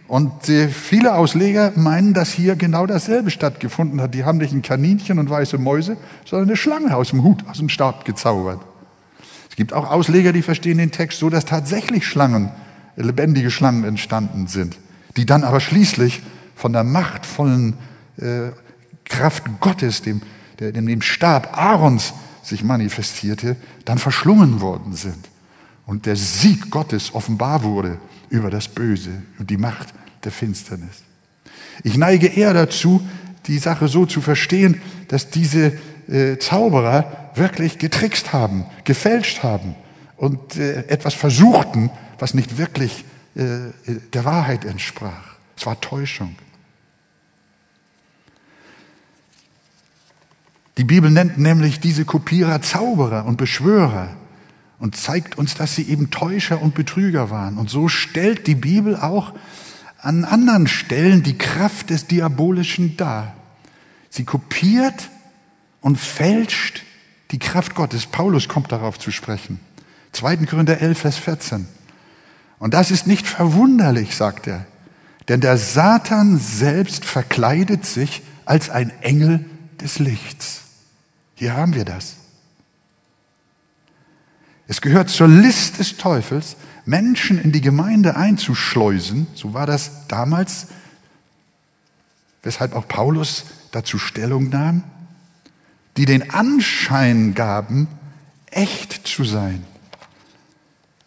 Und 0.06 0.49
äh, 0.49 0.68
viele 0.68 1.14
Ausleger 1.14 1.73
meinen, 1.76 2.12
dass 2.12 2.30
hier 2.30 2.56
genau 2.56 2.87
dasselbe 2.87 3.30
stattgefunden 3.30 4.00
hat. 4.00 4.14
Die 4.14 4.25
haben 4.25 4.38
nicht 4.38 4.52
ein 4.52 4.62
Kaninchen 4.62 5.18
und 5.18 5.30
weiße 5.30 5.56
Mäuse, 5.56 5.96
sondern 6.26 6.49
eine 6.49 6.56
Schlange 6.56 6.94
aus 6.94 7.11
dem 7.11 7.23
Hut, 7.23 7.44
aus 7.49 7.58
dem 7.58 7.70
Stab 7.70 8.04
gezaubert. 8.04 8.61
Es 9.49 9.56
gibt 9.56 9.73
auch 9.73 9.90
Ausleger, 9.90 10.32
die 10.32 10.42
verstehen 10.42 10.78
den 10.78 10.90
Text 10.90 11.20
so, 11.20 11.30
dass 11.30 11.44
tatsächlich 11.44 12.06
Schlangen, 12.06 12.50
lebendige 12.96 13.50
Schlangen 13.50 13.84
entstanden 13.84 14.46
sind, 14.46 14.76
die 15.16 15.26
dann 15.26 15.42
aber 15.42 15.61
schließlich 15.61 16.23
von 16.54 16.73
der 16.73 16.84
machtvollen 16.84 17.75
äh, 18.18 18.50
Kraft 19.04 19.44
Gottes, 19.61 20.02
dem, 20.02 20.23
der, 20.58 20.73
dem, 20.73 20.87
dem 20.87 21.02
Stab 21.02 21.56
Aarons 21.56 22.14
sich 22.42 22.62
manifestierte, 22.62 23.56
dann 23.84 23.99
verschlungen 23.99 24.61
worden 24.61 24.94
sind. 24.94 25.28
Und 25.87 26.06
der 26.06 26.16
Sieg 26.16 26.70
Gottes 26.70 27.14
offenbar 27.14 27.62
wurde 27.62 27.99
über 28.35 28.50
das 28.50 28.67
Böse 28.67 29.23
und 29.38 29.49
die 29.49 29.57
Macht 29.57 29.95
der 30.25 30.33
Finsternis. 30.33 31.03
Ich 31.85 31.97
neige 31.97 32.26
eher 32.26 32.53
dazu, 32.53 33.00
die 33.47 33.59
Sache 33.59 33.87
so 33.87 34.07
zu 34.07 34.21
verstehen, 34.21 34.81
dass 35.07 35.31
diese 35.31 35.79
äh, 36.09 36.37
Zauberer 36.38 37.31
wirklich 37.37 37.79
getrickst 37.79 38.33
haben, 38.33 38.67
gefälscht 38.83 39.45
haben 39.45 39.76
und 40.17 40.57
äh, 40.57 40.87
etwas 40.88 41.14
versuchten, 41.14 41.91
was 42.19 42.35
nicht 42.35 42.59
wirklich 42.59 43.05
äh, 43.37 43.71
der 44.12 44.25
Wahrheit 44.25 44.64
entsprach. 44.64 45.37
Es 45.57 45.64
war 45.64 45.81
Täuschung. 45.81 46.35
Die 50.76 50.85
Bibel 50.85 51.09
nennt 51.09 51.38
nämlich 51.38 51.79
diese 51.79 52.05
Kopierer 52.05 52.61
Zauberer 52.62 53.26
und 53.26 53.37
Beschwörer 53.37 54.17
und 54.85 54.95
zeigt 54.95 55.38
uns, 55.38 55.55
dass 55.55 55.75
sie 55.75 55.88
eben 55.88 56.11
Täuscher 56.11 56.61
und 56.61 56.75
Betrüger 56.75 57.31
waren. 57.31 57.57
Und 57.57 57.71
so 57.71 57.88
stellt 57.88 58.47
die 58.47 58.55
Bibel 58.55 58.97
auch 58.97 59.33
an 59.97 60.26
anderen 60.26 60.67
Stellen 60.67 61.23
die 61.23 61.38
Kraft 61.38 61.88
des 61.88 62.07
Diabolischen 62.07 62.99
dar. 62.99 63.33
Sie 64.11 64.25
kopiert 64.25 65.09
und 65.81 65.99
fälscht 65.99 66.83
die 67.31 67.38
Kraft 67.38 67.75
Gottes. 67.75 68.05
Paulus 68.05 68.47
kommt 68.47 68.73
darauf 68.73 68.99
zu 68.99 69.11
sprechen. 69.11 69.59
2. 70.12 70.37
Korinther 70.45 70.79
11, 70.83 70.99
Vers 70.99 71.17
14. 71.17 71.67
Und 72.59 72.75
das 72.75 72.91
ist 72.91 73.07
nicht 73.07 73.26
verwunderlich, 73.26 74.14
sagt 74.14 74.47
er, 74.47 74.67
denn 75.29 75.41
der 75.41 75.57
Satan 75.57 76.37
selbst 76.38 77.07
verkleidet 77.07 77.87
sich 77.87 78.21
als 78.45 78.69
ein 78.69 78.93
Engel 79.00 79.47
des 79.81 79.99
Lichts. 79.99 80.61
Hier 81.37 81.57
haben 81.57 81.75
wir 81.75 81.87
das. 81.87 82.17
Es 84.66 84.80
gehört 84.80 85.11
zur 85.11 85.28
List 85.28 85.78
des 85.78 85.97
Teufels, 85.97 86.56
Menschen 86.87 87.40
in 87.40 87.52
die 87.52 87.61
Gemeinde 87.61 88.16
einzuschleusen. 88.16 89.26
So 89.35 89.54
war 89.54 89.66
das 89.66 90.06
damals, 90.09 90.68
weshalb 92.42 92.75
auch 92.75 92.88
Paulus 92.88 93.44
dazu 93.73 93.99
Stellung 93.99 94.49
nahm, 94.49 94.85
die 95.97 96.06
den 96.06 96.30
Anschein 96.30 97.35
gaben, 97.35 97.88
echt 98.50 99.06
zu 99.06 99.25
sein. 99.25 99.64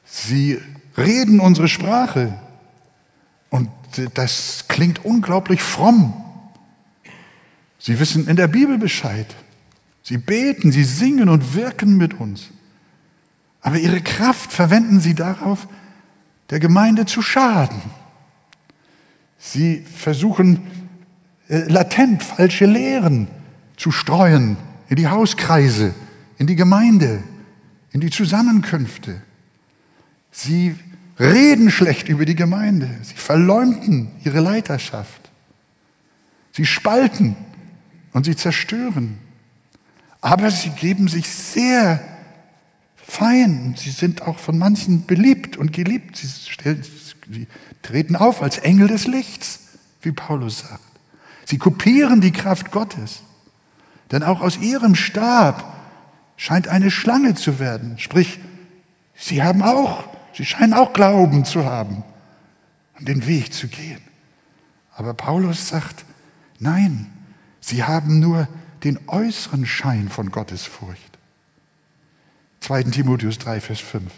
Sie 0.05 0.59
reden 0.97 1.39
unsere 1.39 1.67
Sprache 1.67 2.39
und 3.49 3.69
das 4.13 4.65
klingt 4.67 5.03
unglaublich 5.05 5.61
fromm. 5.61 6.13
Sie 7.79 7.99
wissen 7.99 8.27
in 8.27 8.35
der 8.35 8.47
Bibel 8.47 8.77
Bescheid. 8.77 9.27
Sie 10.03 10.17
beten, 10.17 10.71
sie 10.71 10.83
singen 10.83 11.29
und 11.29 11.53
wirken 11.53 11.97
mit 11.97 12.19
uns. 12.19 12.49
Aber 13.61 13.77
ihre 13.77 14.01
Kraft 14.01 14.51
verwenden 14.51 14.99
sie 14.99 15.13
darauf, 15.13 15.67
der 16.49 16.59
Gemeinde 16.59 17.05
zu 17.05 17.21
schaden. 17.21 17.81
Sie 19.37 19.81
versuchen 19.81 20.61
äh, 21.49 21.59
latent 21.69 22.23
falsche 22.23 22.65
Lehren 22.65 23.27
zu 23.75 23.91
streuen 23.91 24.57
in 24.89 24.95
die 24.95 25.07
Hauskreise, 25.07 25.93
in 26.37 26.47
die 26.47 26.55
Gemeinde, 26.55 27.23
in 27.91 28.01
die 28.01 28.09
Zusammenkünfte. 28.09 29.21
Sie 30.31 30.75
reden 31.19 31.71
schlecht 31.71 32.09
über 32.09 32.25
die 32.25 32.35
Gemeinde. 32.35 32.89
Sie 33.01 33.15
verleumden 33.15 34.11
ihre 34.23 34.39
Leiterschaft. 34.39 35.31
Sie 36.51 36.65
spalten 36.65 37.35
und 38.13 38.25
sie 38.25 38.35
zerstören. 38.35 39.17
Aber 40.21 40.51
sie 40.51 40.69
geben 40.69 41.07
sich 41.07 41.29
sehr 41.29 42.01
fein. 43.07 43.75
Sie 43.77 43.91
sind 43.91 44.21
auch 44.23 44.37
von 44.37 44.57
manchen 44.57 45.05
beliebt 45.05 45.57
und 45.57 45.71
geliebt. 45.71 46.17
Sie, 46.17 46.27
stellen, 46.27 46.83
sie 47.31 47.47
treten 47.81 48.15
auf 48.15 48.41
als 48.41 48.57
Engel 48.57 48.87
des 48.87 49.07
Lichts, 49.07 49.59
wie 50.01 50.11
Paulus 50.11 50.59
sagt. 50.59 50.83
Sie 51.45 51.57
kopieren 51.57 52.21
die 52.21 52.33
Kraft 52.33 52.71
Gottes. 52.71 53.21
Denn 54.11 54.23
auch 54.23 54.41
aus 54.41 54.57
ihrem 54.57 54.95
Stab 54.95 55.75
scheint 56.35 56.67
eine 56.67 56.91
Schlange 56.91 57.35
zu 57.35 57.59
werden. 57.59 57.97
Sprich, 57.97 58.39
sie 59.15 59.41
haben 59.41 59.63
auch, 59.63 60.03
sie 60.33 60.45
scheinen 60.45 60.73
auch 60.73 60.93
Glauben 60.93 61.45
zu 61.45 61.65
haben 61.65 62.03
und 62.99 63.07
den 63.07 63.25
Weg 63.25 63.53
zu 63.53 63.67
gehen. 63.67 64.01
Aber 64.95 65.13
Paulus 65.13 65.69
sagt, 65.69 66.05
nein, 66.59 67.07
sie 67.61 67.83
haben 67.83 68.19
nur 68.19 68.47
den 68.83 68.99
äußeren 69.07 69.65
Schein 69.65 70.09
von 70.09 70.31
Gottes 70.31 70.63
Furcht. 70.63 71.16
2. 72.61 72.83
Timotheus 72.83 73.37
3, 73.37 73.61
Vers 73.61 73.79
5. 73.79 74.11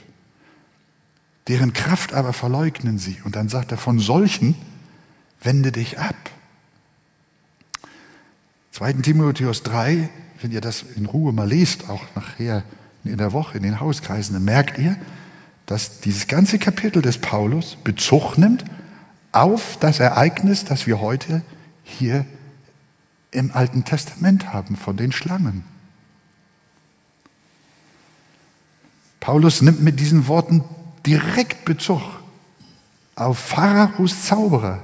Deren 1.47 1.73
Kraft 1.73 2.13
aber 2.13 2.33
verleugnen 2.33 2.99
sie. 2.99 3.17
Und 3.23 3.35
dann 3.35 3.49
sagt 3.49 3.71
er, 3.71 3.77
von 3.77 3.99
solchen 3.99 4.55
wende 5.41 5.71
dich 5.71 5.99
ab. 5.99 6.15
2. 8.71 8.93
Timotheus 8.93 9.63
3, 9.63 10.09
wenn 10.41 10.51
ihr 10.51 10.61
das 10.61 10.83
in 10.95 11.05
Ruhe 11.05 11.33
mal 11.33 11.47
lest, 11.47 11.89
auch 11.89 12.03
nachher 12.15 12.63
in 13.03 13.17
der 13.17 13.33
Woche 13.33 13.57
in 13.57 13.63
den 13.63 13.79
Hauskreisen, 13.79 14.33
dann 14.33 14.43
merkt 14.43 14.77
ihr, 14.77 14.97
dass 15.65 15.99
dieses 16.01 16.27
ganze 16.27 16.59
Kapitel 16.59 17.01
des 17.01 17.17
Paulus 17.17 17.77
Bezug 17.83 18.37
nimmt 18.37 18.63
auf 19.31 19.77
das 19.79 19.99
Ereignis, 19.99 20.65
das 20.65 20.87
wir 20.87 20.99
heute 20.99 21.41
hier 21.83 22.25
im 23.31 23.51
Alten 23.51 23.83
Testament 23.85 24.51
haben 24.53 24.75
von 24.75 24.97
den 24.97 25.11
Schlangen. 25.11 25.63
Paulus 29.29 29.61
nimmt 29.61 29.83
mit 29.83 29.99
diesen 29.99 30.27
Worten 30.27 30.63
direkt 31.05 31.63
Bezug 31.63 32.01
auf 33.13 33.37
Pharaos 33.37 34.25
Zauberer 34.25 34.79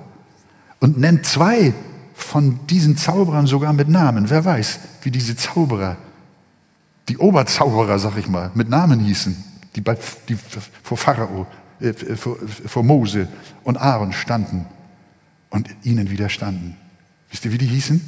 und 0.79 0.99
nennt 0.99 1.25
zwei 1.25 1.73
von 2.13 2.59
diesen 2.67 2.95
Zauberern 2.95 3.47
sogar 3.47 3.73
mit 3.73 3.89
Namen. 3.89 4.29
Wer 4.29 4.45
weiß, 4.45 4.81
wie 5.01 5.09
diese 5.09 5.35
Zauberer, 5.35 5.97
die 7.09 7.17
Oberzauberer, 7.17 7.97
sag 7.97 8.17
ich 8.17 8.27
mal, 8.27 8.51
mit 8.53 8.69
Namen 8.69 8.99
hießen, 8.99 9.35
die, 9.75 9.81
bei, 9.81 9.97
die 10.29 10.37
vor 10.83 10.95
Pharao, 10.95 11.47
äh, 11.79 11.93
vor, 12.15 12.37
vor 12.67 12.83
Mose 12.83 13.27
und 13.63 13.77
Aaron 13.77 14.13
standen 14.13 14.67
und 15.49 15.67
ihnen 15.81 16.11
widerstanden. 16.11 16.77
Wisst 17.31 17.45
ihr, 17.45 17.51
wie 17.51 17.57
die 17.57 17.65
hießen? 17.65 17.99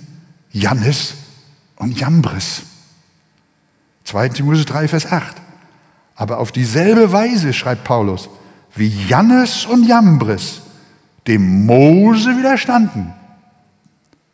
Jannes 0.51 1.15
und 1.77 1.99
Jambres. 1.99 2.61
2. 4.03 4.29
Timotheus 4.29 4.65
3, 4.67 4.87
Vers 4.87 5.11
8. 5.11 5.46
Aber 6.17 6.39
auf 6.39 6.51
dieselbe 6.51 7.11
Weise, 7.11 7.53
schreibt 7.53 7.83
Paulus, 7.83 8.27
wie 8.75 8.87
Jannes 9.07 9.65
und 9.65 9.85
Jambres 9.85 10.63
dem 11.27 11.65
Mose 11.65 12.37
widerstanden, 12.37 13.13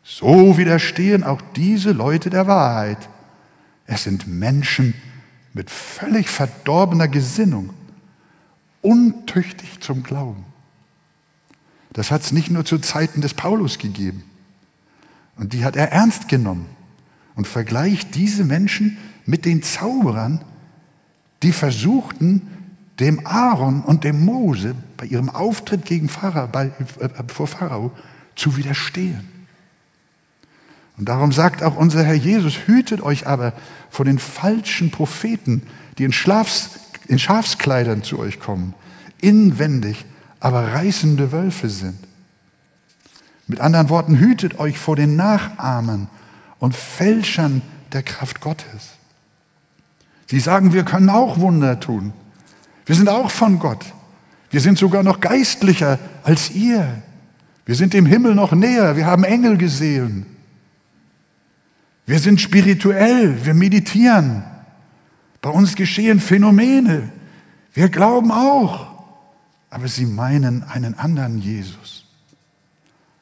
so 0.02 0.56
widerstehen 0.56 1.24
auch 1.24 1.40
diese 1.54 1.92
Leute 1.92 2.30
der 2.30 2.46
Wahrheit. 2.46 3.08
Es 3.86 4.04
sind 4.04 4.26
Menschen 4.26 4.94
mit 5.52 5.70
völlig 5.70 6.28
verdorbener 6.28 7.08
Gesinnung, 7.08 7.70
untüchtig 8.80 9.80
zum 9.80 10.02
Glauben. 10.02 10.44
Das 11.92 12.10
hat 12.10 12.22
es 12.22 12.32
nicht 12.32 12.50
nur 12.50 12.64
zu 12.64 12.78
Zeiten 12.78 13.20
des 13.20 13.34
Paulus 13.34 13.78
gegeben. 13.78 14.24
Und 15.36 15.52
die 15.52 15.64
hat 15.64 15.76
er 15.76 15.92
ernst 15.92 16.28
genommen 16.28 16.66
und 17.34 17.46
vergleicht 17.46 18.14
diese 18.14 18.44
Menschen 18.44 18.96
mit 19.26 19.44
den 19.44 19.62
Zauberern, 19.62 20.44
die 21.44 21.52
versuchten, 21.52 22.42
dem 23.00 23.26
Aaron 23.26 23.82
und 23.82 24.04
dem 24.04 24.24
Mose 24.24 24.74
bei 24.96 25.06
ihrem 25.06 25.28
Auftritt 25.28 25.84
gegen 25.84 26.08
Pharao, 26.08 26.48
bei, 26.48 26.66
äh, 27.00 27.08
vor 27.28 27.46
Pharao 27.46 27.92
zu 28.36 28.56
widerstehen. 28.56 29.28
Und 30.96 31.08
darum 31.08 31.32
sagt 31.32 31.62
auch 31.62 31.76
unser 31.76 32.04
Herr 32.04 32.14
Jesus, 32.14 32.66
hütet 32.66 33.02
euch 33.02 33.26
aber 33.26 33.52
vor 33.90 34.04
den 34.04 34.18
falschen 34.18 34.90
Propheten, 34.90 35.62
die 35.98 36.04
in, 36.04 36.12
Schlafs, 36.12 36.70
in 37.08 37.18
Schafskleidern 37.18 38.04
zu 38.04 38.18
euch 38.18 38.38
kommen, 38.38 38.74
inwendig 39.20 40.04
aber 40.38 40.72
reißende 40.72 41.32
Wölfe 41.32 41.68
sind. 41.68 41.98
Mit 43.46 43.60
anderen 43.60 43.88
Worten, 43.88 44.18
hütet 44.18 44.58
euch 44.58 44.78
vor 44.78 44.96
den 44.96 45.16
Nachahmern 45.16 46.08
und 46.58 46.76
Fälschern 46.76 47.60
der 47.92 48.02
Kraft 48.02 48.40
Gottes. 48.40 48.94
Sie 50.26 50.40
sagen, 50.40 50.72
wir 50.72 50.84
können 50.84 51.10
auch 51.10 51.38
Wunder 51.38 51.80
tun. 51.80 52.12
Wir 52.86 52.94
sind 52.94 53.08
auch 53.08 53.30
von 53.30 53.58
Gott. 53.58 53.84
Wir 54.50 54.60
sind 54.60 54.78
sogar 54.78 55.02
noch 55.02 55.20
geistlicher 55.20 55.98
als 56.22 56.50
ihr. 56.50 57.02
Wir 57.66 57.74
sind 57.74 57.92
dem 57.92 58.06
Himmel 58.06 58.34
noch 58.34 58.52
näher. 58.52 58.96
Wir 58.96 59.06
haben 59.06 59.24
Engel 59.24 59.56
gesehen. 59.56 60.26
Wir 62.06 62.18
sind 62.18 62.40
spirituell. 62.40 63.44
Wir 63.44 63.54
meditieren. 63.54 64.44
Bei 65.40 65.50
uns 65.50 65.74
geschehen 65.74 66.20
Phänomene. 66.20 67.10
Wir 67.72 67.88
glauben 67.88 68.30
auch. 68.30 68.92
Aber 69.70 69.88
sie 69.88 70.06
meinen 70.06 70.62
einen 70.62 70.96
anderen 70.98 71.38
Jesus. 71.38 72.06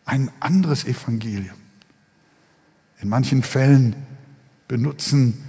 Ein 0.05 0.31
anderes 0.41 0.85
Evangelium. 0.85 1.57
In 3.01 3.09
manchen 3.09 3.43
Fällen 3.43 3.97
benutzen 4.69 5.43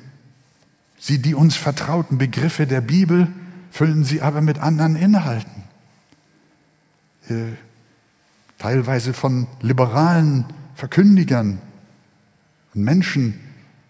sie 1.04 1.22
die 1.22 1.36
uns 1.36 1.58
vertrauten 1.58 2.18
Begriffe 2.18 2.66
der 2.66 2.80
Bibel, 2.80 3.28
füllen 3.72 4.06
sie 4.06 4.22
aber 4.22 4.40
mit 4.40 4.60
anderen 4.60 4.96
Inhalten. 4.96 5.64
Äh, 7.28 7.58
teilweise 8.58 9.14
von 9.14 9.48
liberalen 9.60 10.46
Verkündigern 10.76 11.60
und 12.74 12.84
Menschen, 12.86 13.38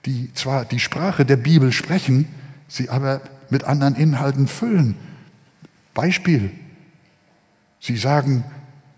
die 0.08 0.34
zwar 0.34 0.66
die 0.66 0.80
Sprache 0.80 1.24
der 1.24 1.38
Bibel 1.38 1.72
sprechen, 1.72 2.28
sie 2.68 2.90
aber 2.90 3.22
mit 3.52 3.64
anderen 3.64 3.96
Inhalten 3.96 4.48
füllen. 4.48 4.96
Beispiel, 5.94 6.50
sie 7.80 7.96
sagen 7.96 8.44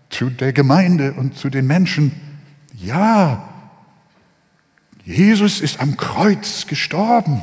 zu 0.08 0.30
der 0.30 0.54
Gemeinde 0.54 1.12
und 1.12 1.36
zu 1.36 1.50
den 1.50 1.66
Menschen, 1.66 2.12
ja, 2.72 3.46
Jesus 5.04 5.60
ist 5.60 5.80
am 5.80 5.98
Kreuz 5.98 6.66
gestorben. 6.66 7.42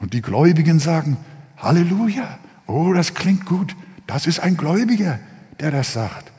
Und 0.00 0.14
die 0.14 0.22
Gläubigen 0.22 0.80
sagen, 0.80 1.16
Halleluja, 1.58 2.38
oh, 2.66 2.92
das 2.92 3.14
klingt 3.14 3.46
gut, 3.46 3.76
das 4.06 4.26
ist 4.26 4.40
ein 4.40 4.56
Gläubiger, 4.56 5.20
der 5.60 5.70
das 5.70 5.92
sagt. 5.92 6.32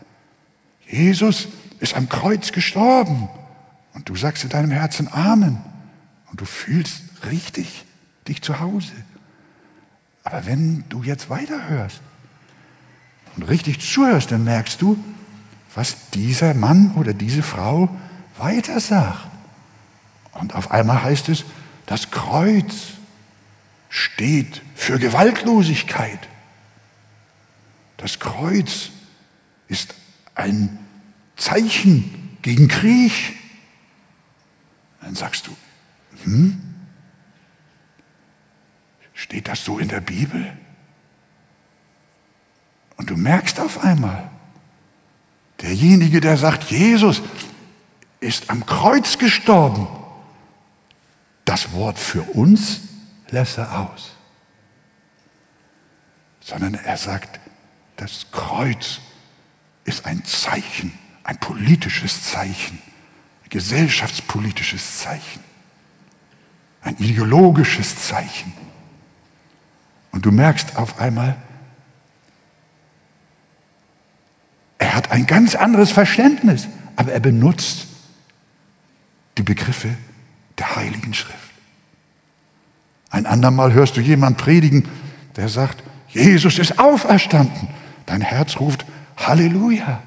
Jesus 0.87 1.47
ist 1.79 1.95
am 1.95 2.09
Kreuz 2.09 2.51
gestorben. 2.51 3.29
Und 3.93 4.09
du 4.09 4.15
sagst 4.15 4.43
in 4.43 4.49
deinem 4.49 4.71
Herzen 4.71 5.07
Amen. 5.11 5.61
Und 6.29 6.41
du 6.41 6.45
fühlst 6.45 7.03
richtig 7.29 7.85
dich 8.27 8.41
zu 8.41 8.59
Hause. 8.59 8.93
Aber 10.23 10.45
wenn 10.45 10.83
du 10.89 11.03
jetzt 11.03 11.29
weiterhörst 11.29 12.01
und 13.35 13.43
richtig 13.43 13.79
zuhörst, 13.79 14.31
dann 14.31 14.43
merkst 14.43 14.81
du, 14.81 14.97
was 15.73 16.09
dieser 16.11 16.53
Mann 16.53 16.93
oder 16.95 17.13
diese 17.13 17.43
Frau 17.43 17.89
weiter 18.37 18.79
sagt. 18.79 19.27
Und 20.33 20.55
auf 20.55 20.71
einmal 20.71 21.03
heißt 21.03 21.29
es, 21.29 21.45
das 21.85 22.11
Kreuz 22.11 22.93
steht 23.91 24.61
für 24.73 24.97
Gewaltlosigkeit. 24.97 26.27
Das 27.97 28.19
Kreuz 28.19 28.89
ist 29.67 29.93
ein 30.33 30.79
Zeichen 31.35 32.37
gegen 32.41 32.69
Krieg. 32.69 33.11
Dann 35.01 35.13
sagst 35.13 35.47
du, 35.47 35.55
hm? 36.23 36.59
Steht 39.13 39.49
das 39.49 39.65
so 39.65 39.77
in 39.77 39.89
der 39.89 40.01
Bibel? 40.01 40.57
Und 42.95 43.09
du 43.09 43.17
merkst 43.17 43.59
auf 43.59 43.83
einmal, 43.83 44.31
derjenige, 45.61 46.21
der 46.21 46.37
sagt, 46.37 46.71
Jesus 46.71 47.21
ist 48.21 48.49
am 48.49 48.65
Kreuz 48.65 49.17
gestorben, 49.17 49.87
das 51.43 51.73
Wort 51.73 51.99
für 51.99 52.21
uns 52.21 52.90
lässt 53.31 53.57
er 53.57 53.79
aus. 53.79 54.11
Sondern 56.39 56.75
er 56.75 56.97
sagt, 56.97 57.39
das 57.97 58.27
Kreuz 58.31 58.99
ist 59.85 60.05
ein 60.05 60.23
Zeichen, 60.25 60.97
ein 61.23 61.37
politisches 61.37 62.23
Zeichen 62.23 62.79
gesellschaftspolitisches 63.51 64.99
Zeichen, 64.99 65.43
ein 66.81 66.97
ideologisches 66.97 68.07
Zeichen. 68.07 68.53
Und 70.11 70.25
du 70.25 70.31
merkst 70.31 70.77
auf 70.77 70.99
einmal, 70.99 71.35
er 74.79 74.95
hat 74.95 75.11
ein 75.11 75.27
ganz 75.27 75.53
anderes 75.53 75.91
Verständnis, 75.91 76.67
aber 76.95 77.11
er 77.11 77.19
benutzt 77.19 77.87
die 79.37 79.43
Begriffe 79.43 79.95
der 80.57 80.75
Heiligen 80.75 81.13
Schrift. 81.13 81.40
Ein 83.11 83.25
andermal 83.25 83.73
hörst 83.73 83.97
du 83.97 84.01
jemand 84.01 84.37
predigen, 84.37 84.87
der 85.35 85.49
sagt, 85.49 85.83
Jesus 86.07 86.57
ist 86.57 86.79
auferstanden. 86.79 87.67
Dein 88.05 88.21
Herz 88.21 88.59
ruft 88.59 88.85
Halleluja. 89.17 90.01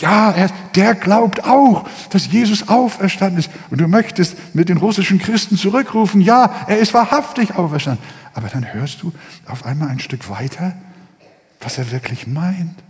Ja, 0.00 0.30
er, 0.30 0.48
der 0.74 0.94
glaubt 0.94 1.44
auch, 1.44 1.86
dass 2.10 2.32
Jesus 2.32 2.68
auferstanden 2.68 3.40
ist. 3.40 3.50
Und 3.70 3.80
du 3.80 3.88
möchtest 3.88 4.54
mit 4.54 4.68
den 4.68 4.78
russischen 4.78 5.18
Christen 5.18 5.56
zurückrufen, 5.56 6.20
ja, 6.20 6.64
er 6.66 6.78
ist 6.78 6.94
wahrhaftig 6.94 7.56
auferstanden. 7.56 8.02
Aber 8.32 8.48
dann 8.48 8.72
hörst 8.72 9.02
du 9.02 9.12
auf 9.46 9.66
einmal 9.66 9.88
ein 9.88 10.00
Stück 10.00 10.30
weiter, 10.30 10.74
was 11.60 11.76
er 11.76 11.90
wirklich 11.90 12.26
meint. 12.26 12.82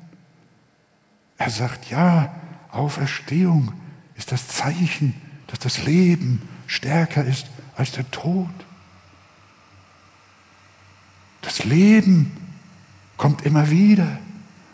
Er 1.38 1.50
sagt, 1.50 1.90
ja, 1.90 2.32
Auferstehung 2.70 3.72
ist 4.16 4.30
das 4.30 4.46
Zeichen, 4.46 5.14
dass 5.48 5.58
das 5.58 5.82
Leben 5.84 6.48
stärker 6.66 7.24
ist 7.24 7.46
als 7.82 7.90
der 7.90 8.08
Tod. 8.12 8.48
Das 11.40 11.64
Leben 11.64 12.30
kommt 13.16 13.42
immer 13.42 13.70
wieder 13.70 14.06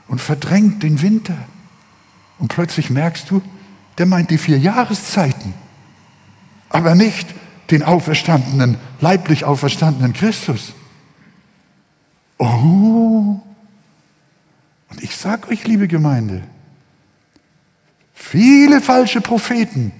und 0.08 0.20
verdrängt 0.20 0.82
den 0.82 1.00
Winter. 1.00 1.38
Und 2.38 2.48
plötzlich 2.48 2.90
merkst 2.90 3.30
du, 3.30 3.40
der 3.96 4.04
meint 4.04 4.30
die 4.30 4.36
vier 4.36 4.58
Jahreszeiten, 4.58 5.54
aber 6.68 6.94
nicht 6.94 7.26
den 7.70 7.82
auferstandenen, 7.82 8.76
leiblich 9.00 9.46
auferstandenen 9.46 10.12
Christus. 10.12 10.74
Oh, 12.36 13.40
und 14.90 15.02
ich 15.02 15.16
sage 15.16 15.48
euch, 15.48 15.64
liebe 15.66 15.88
Gemeinde, 15.88 16.42
viele 18.12 18.82
falsche 18.82 19.22
Propheten, 19.22 19.92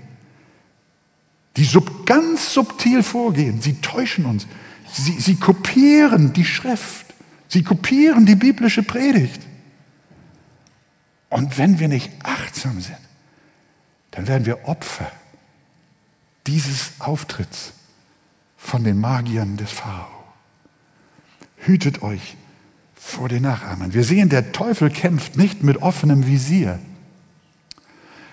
die 1.59 1.65
sub, 1.65 2.07
ganz 2.07 2.55
subtil 2.55 3.03
vorgehen, 3.03 3.61
sie 3.61 3.81
täuschen 3.81 4.27
uns. 4.27 4.47
Sie, 4.93 5.19
sie 5.21 5.35
kopieren 5.35 6.33
die 6.33 6.45
Schrift. 6.45 7.07
Sie 7.49 7.65
kopieren 7.65 8.27
die 8.27 8.37
biblische 8.37 8.85
Predigt. 8.85 9.43
Und 11.31 11.59
wenn 11.59 11.81
wir 11.81 11.89
nicht 11.89 12.11
achtsam 12.23 12.81
sind, 12.81 12.97
dann 14.13 14.29
werden 14.29 14.47
wir 14.47 14.69
Opfer 14.69 15.11
dieses 16.47 16.93
Auftritts 17.01 17.73
von 18.57 18.85
den 18.85 19.01
Magiern 19.01 19.57
des 19.57 19.73
Pharao. 19.73 20.25
Hütet 21.57 22.03
euch 22.03 22.37
vor 22.95 23.29
den 23.29 23.43
Nachahmern. 23.43 23.93
Wir 23.93 24.05
sehen, 24.05 24.29
der 24.29 24.53
Teufel 24.53 24.91
kämpft 24.91 25.37
nicht 25.37 25.65
mit 25.65 25.83
offenem 25.83 26.27
Visier, 26.27 26.79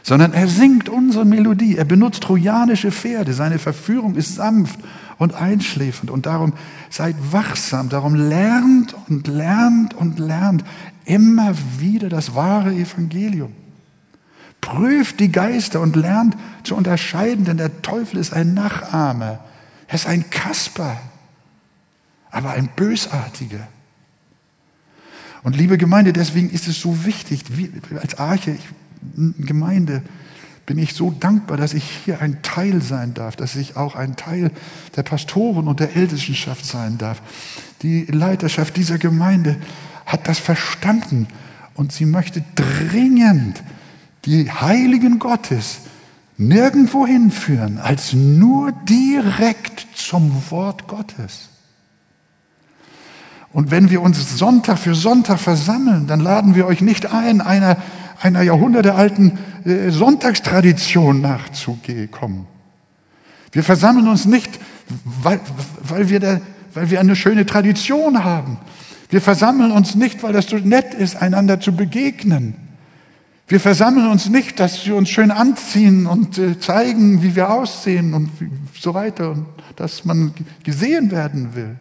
sondern 0.05 0.33
er 0.33 0.47
singt 0.47 0.87
unsere 0.87 1.25
Melodie. 1.25 1.77
Er 1.77 1.83
benutzt 1.83 2.21
trojanische 2.21 2.91
Pferde. 2.91 3.33
Seine 3.33 3.57
Verführung 3.57 4.15
ist 4.15 4.35
sanft 4.35 4.79
und 5.17 5.33
einschläfend. 5.33 6.11
Und 6.11 6.27
darum 6.27 6.53
seid 6.91 7.15
wachsam. 7.31 7.89
Darum 7.89 8.13
lernt 8.13 8.95
und 9.09 9.25
lernt 9.25 9.95
und 9.95 10.19
lernt 10.19 10.63
immer 11.05 11.55
wieder 11.79 12.07
das 12.07 12.35
wahre 12.35 12.71
Evangelium. 12.71 13.51
Prüft 14.61 15.19
die 15.19 15.31
Geister 15.31 15.81
und 15.81 15.95
lernt 15.95 16.37
zu 16.61 16.75
unterscheiden, 16.75 17.43
denn 17.45 17.57
der 17.57 17.81
Teufel 17.81 18.19
ist 18.19 18.31
ein 18.31 18.53
Nachahmer. 18.53 19.39
Er 19.87 19.95
ist 19.95 20.05
ein 20.05 20.29
Kasper, 20.29 21.01
aber 22.29 22.51
ein 22.51 22.69
Bösartiger. 22.75 23.67
Und 25.41 25.55
liebe 25.55 25.79
Gemeinde, 25.79 26.13
deswegen 26.13 26.51
ist 26.51 26.67
es 26.67 26.79
so 26.79 27.05
wichtig, 27.05 27.43
als 27.99 28.19
Arche, 28.19 28.51
ich 28.51 28.69
Gemeinde 29.39 30.01
bin 30.65 30.77
ich 30.77 30.93
so 30.93 31.11
dankbar, 31.11 31.57
dass 31.57 31.73
ich 31.73 31.83
hier 32.05 32.21
ein 32.21 32.41
Teil 32.41 32.81
sein 32.81 33.13
darf, 33.13 33.35
dass 33.35 33.55
ich 33.55 33.77
auch 33.77 33.95
ein 33.95 34.15
Teil 34.15 34.51
der 34.95 35.03
Pastoren 35.03 35.67
und 35.67 35.79
der 35.79 35.95
Ältestenschaft 35.95 36.65
sein 36.65 36.97
darf. 36.97 37.21
Die 37.81 38.05
Leiterschaft 38.05 38.75
dieser 38.75 38.97
Gemeinde 38.97 39.57
hat 40.05 40.27
das 40.27 40.39
verstanden 40.39 41.27
und 41.75 41.91
sie 41.91 42.05
möchte 42.05 42.43
dringend 42.55 43.61
die 44.25 44.49
Heiligen 44.49 45.19
Gottes 45.19 45.81
nirgendwo 46.37 47.05
hinführen, 47.05 47.77
als 47.77 48.13
nur 48.13 48.71
direkt 48.71 49.87
zum 49.95 50.31
Wort 50.49 50.87
Gottes. 50.87 51.49
Und 53.53 53.71
wenn 53.71 53.89
wir 53.89 54.01
uns 54.01 54.37
Sonntag 54.37 54.79
für 54.79 54.95
Sonntag 54.95 55.39
versammeln, 55.39 56.07
dann 56.07 56.19
laden 56.19 56.55
wir 56.55 56.65
euch 56.65 56.81
nicht 56.81 57.13
ein, 57.13 57.39
einer 57.39 57.77
einer 58.25 58.41
jahrhundertealten 58.41 59.37
äh, 59.65 59.91
Sonntagstradition 59.91 61.21
nachzukommen. 61.21 62.47
Wir 63.51 63.63
versammeln 63.63 64.07
uns 64.07 64.25
nicht, 64.25 64.59
weil, 65.21 65.39
weil, 65.83 66.09
wir 66.09 66.19
da, 66.19 66.41
weil 66.73 66.89
wir 66.89 66.99
eine 66.99 67.15
schöne 67.15 67.45
Tradition 67.45 68.23
haben. 68.23 68.57
Wir 69.09 69.21
versammeln 69.21 69.71
uns 69.71 69.93
nicht, 69.93 70.23
weil 70.23 70.33
das 70.33 70.47
so 70.47 70.57
nett 70.57 70.95
ist, 70.95 71.21
einander 71.21 71.59
zu 71.59 71.75
begegnen. 71.75 72.55
Wir 73.47 73.59
versammeln 73.59 74.09
uns 74.09 74.27
nicht, 74.27 74.59
dass 74.59 74.87
wir 74.87 74.95
uns 74.95 75.09
schön 75.09 75.29
anziehen 75.29 76.07
und 76.07 76.39
äh, 76.39 76.59
zeigen, 76.59 77.21
wie 77.21 77.35
wir 77.35 77.51
aussehen 77.51 78.15
und 78.15 78.31
so 78.73 78.95
weiter 78.95 79.31
und 79.31 79.45
dass 79.75 80.03
man 80.03 80.33
gesehen 80.63 81.11
werden 81.11 81.53
will. 81.53 81.75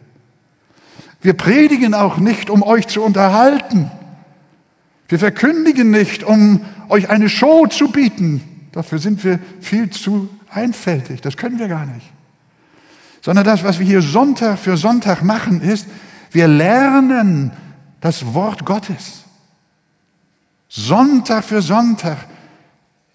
Wir 1.21 1.33
predigen 1.33 1.95
auch 1.95 2.17
nicht, 2.17 2.51
um 2.51 2.61
euch 2.61 2.85
zu 2.85 3.01
unterhalten. 3.01 3.89
Wir 5.07 5.19
verkündigen 5.19 5.91
nicht, 5.91 6.23
um 6.23 6.61
euch 6.89 7.09
eine 7.09 7.29
Show 7.29 7.67
zu 7.67 7.91
bieten. 7.91 8.41
Dafür 8.71 8.99
sind 8.99 9.23
wir 9.23 9.39
viel 9.61 9.89
zu 9.89 10.29
einfältig. 10.49 11.21
Das 11.21 11.37
können 11.37 11.59
wir 11.59 11.67
gar 11.67 11.85
nicht. 11.85 12.11
Sondern 13.21 13.45
das, 13.45 13.63
was 13.63 13.79
wir 13.79 13.85
hier 13.85 14.01
Sonntag 14.01 14.59
für 14.59 14.77
Sonntag 14.77 15.23
machen, 15.23 15.61
ist, 15.61 15.87
wir 16.31 16.47
lernen 16.47 17.51
das 18.01 18.33
Wort 18.33 18.65
Gottes. 18.65 19.23
Sonntag 20.67 21.43
für 21.43 21.61
Sonntag 21.61 22.17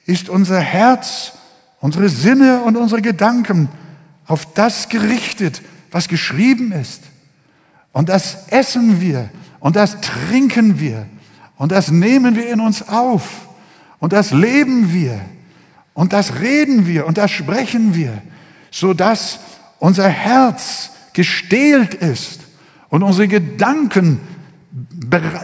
ist 0.07 0.29
unser 0.29 0.61
Herz, 0.61 1.33
unsere 1.81 2.09
Sinne 2.09 2.63
und 2.63 2.77
unsere 2.77 3.03
Gedanken 3.03 3.69
auf 4.27 4.53
das 4.55 4.89
gerichtet, 4.89 5.61
was 5.91 6.09
geschrieben 6.09 6.73
ist. 6.73 7.03
Und 7.93 8.09
das 8.09 8.49
essen 8.49 9.01
wir 9.01 9.29
und 9.59 9.77
das 9.77 10.01
trinken 10.01 10.81
wir 10.81 11.07
und 11.61 11.73
das 11.73 11.91
nehmen 11.91 12.37
wir 12.37 12.51
in 12.51 12.59
uns 12.59 12.89
auf. 12.89 13.47
Und 13.99 14.15
das 14.15 14.31
leben 14.31 14.95
wir. 14.95 15.21
Und 15.93 16.15
das 16.15 16.41
reden 16.41 16.87
wir 16.87 17.07
und 17.07 17.19
das 17.19 17.31
sprechen 17.31 17.95
wir, 17.95 18.23
sodass 18.71 19.41
unser 19.79 20.09
Herz 20.09 20.93
gestählt 21.13 21.93
ist 21.93 22.41
und 22.89 23.03
unsere 23.03 23.29
Zugerüstet 23.29 24.21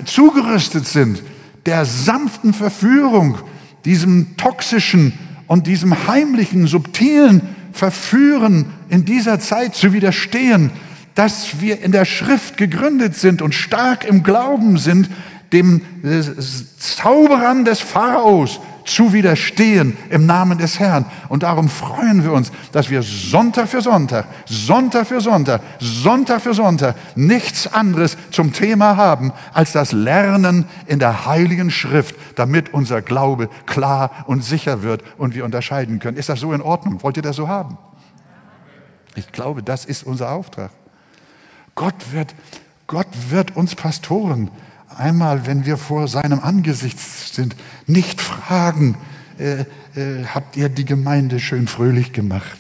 zugerüstet 0.07 0.89
sind 0.89 1.23
der 1.67 1.85
sanften 1.85 2.55
Verführung, 2.55 3.37
diesem 3.85 4.39
toxischen 4.39 5.13
und 5.47 5.67
diesem 5.67 6.09
heimlichen, 6.09 6.67
subtilen 6.67 7.43
Verführen 7.73 8.73
in 8.89 9.05
dieser 9.05 9.39
Zeit 9.39 9.75
zu 9.75 9.93
widerstehen, 9.93 10.71
dass 11.15 11.61
wir 11.61 11.83
in 11.83 11.93
der 11.93 12.07
Schrift 12.07 12.57
gegründet 12.57 13.17
sind 13.17 13.43
und 13.43 13.55
stark 13.55 14.07
im 14.07 14.23
Glauben 14.23 14.79
sind, 14.79 15.11
dem 15.53 15.83
Zauberern 16.79 17.65
des 17.65 17.81
Pharaos 17.81 18.61
zu 18.87 19.13
widerstehen 19.13 19.97
im 20.11 20.27
Namen 20.27 20.59
des 20.59 20.79
Herrn. 20.79 21.05
Und 21.29 21.43
darum 21.43 21.69
freuen 21.69 22.25
wir 22.25 22.33
uns, 22.33 22.53
dass 22.73 22.89
wir 22.89 23.03
Sonntag 23.03 23.69
für 23.69 23.83
Sonntag, 23.83 24.27
Sonntag 24.47 25.07
für 25.07 25.21
Sonntag, 25.21 25.61
Sonntag 25.81 26.41
für 26.41 26.55
Sonntag 26.55 26.95
nichts 27.17 27.73
anderes 27.73 28.17
zum 28.31 28.53
Thema 28.53 28.97
haben 28.97 29.33
als 29.53 29.73
das 29.73 29.93
Lernen 29.93 30.67
in 30.87 30.99
der 30.99 31.27
Heiligen 31.27 31.71
Schrift, 31.71 32.15
damit 32.37 32.73
unser 32.73 33.03
Glaube 33.03 33.51
klar 33.67 34.25
und 34.27 34.45
sicher 34.45 34.83
wird 34.83 35.03
und 35.19 35.35
wir 35.35 35.45
unterscheiden 35.45 35.99
können. 35.99 36.17
Ist 36.17 36.29
das 36.29 36.41
so 36.41 36.53
in 36.53 36.63
Ordnung? 36.63 37.03
Wollt 37.03 37.17
ihr 37.17 37.23
das 37.23 37.37
so 37.37 37.49
haben? 37.49 37.77
Ich 39.17 39.33
glaube, 39.33 39.63
das 39.63 39.85
ist 39.85 40.05
unser 40.05 40.31
Auftrag. 40.31 40.71
Gott 41.75 42.13
wird, 42.13 42.35
Gott 42.87 43.09
wird 43.31 43.57
uns 43.57 43.75
Pastoren 43.75 44.51
einmal, 44.99 45.47
wenn 45.47 45.65
wir 45.65 45.77
vor 45.77 46.09
seinem 46.09 46.41
Angesicht 46.41 46.99
sind, 46.99 47.57
nicht 47.87 48.21
fragen, 48.21 48.97
äh, 49.39 49.65
äh, 49.95 50.25
habt 50.27 50.57
ihr 50.57 50.69
die 50.69 50.85
Gemeinde 50.85 51.41
schön 51.41 51.69
fröhlich 51.69 52.13
gemacht? 52.13 52.59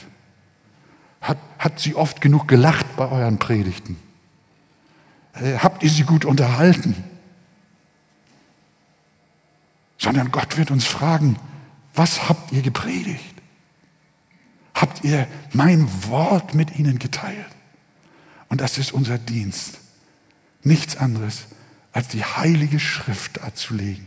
Hat, 1.21 1.39
hat 1.59 1.81
sie 1.81 1.95
oft 1.95 2.21
genug 2.21 2.49
gelacht 2.49 2.97
bei 2.97 3.09
euren 3.09 3.39
Predigten? 3.39 3.97
Äh, 5.35 5.59
habt 5.59 5.83
ihr 5.83 5.91
sie 5.91 6.05
gut 6.05 6.25
unterhalten? 6.25 6.95
Sondern 9.99 10.31
Gott 10.31 10.57
wird 10.57 10.71
uns 10.71 10.85
fragen, 10.85 11.37
was 11.95 12.29
habt 12.29 12.53
ihr 12.53 12.63
gepredigt? 12.63 13.35
Habt 14.75 15.05
ihr 15.05 15.27
mein 15.53 15.89
Wort 16.05 16.55
mit 16.55 16.79
ihnen 16.79 16.99
geteilt? 16.99 17.47
Und 18.49 18.61
das 18.61 18.77
ist 18.77 18.93
unser 18.93 19.17
Dienst. 19.19 19.79
Nichts 20.63 20.97
anderes 20.97 21.47
als 21.97 22.09
die 22.09 22.23
Heilige 22.23 22.79
Schrift 22.79 23.39
darzulegen. 23.39 24.07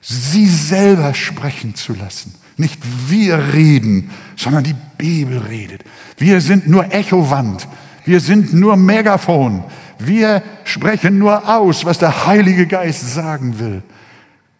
Sie 0.00 0.46
selber 0.46 1.12
sprechen 1.12 1.74
zu 1.74 1.92
lassen. 1.92 2.32
Nicht 2.56 2.80
wir 3.08 3.52
reden, 3.52 4.10
sondern 4.36 4.62
die 4.62 4.76
Bibel 4.96 5.38
redet. 5.38 5.82
Wir 6.18 6.40
sind 6.40 6.68
nur 6.68 6.92
Echowand. 6.94 7.66
Wir 8.04 8.20
sind 8.20 8.54
nur 8.54 8.76
Megafon. 8.76 9.64
Wir 9.98 10.40
sprechen 10.62 11.18
nur 11.18 11.52
aus, 11.52 11.84
was 11.84 11.98
der 11.98 12.26
Heilige 12.26 12.68
Geist 12.68 13.12
sagen 13.12 13.58
will. 13.58 13.82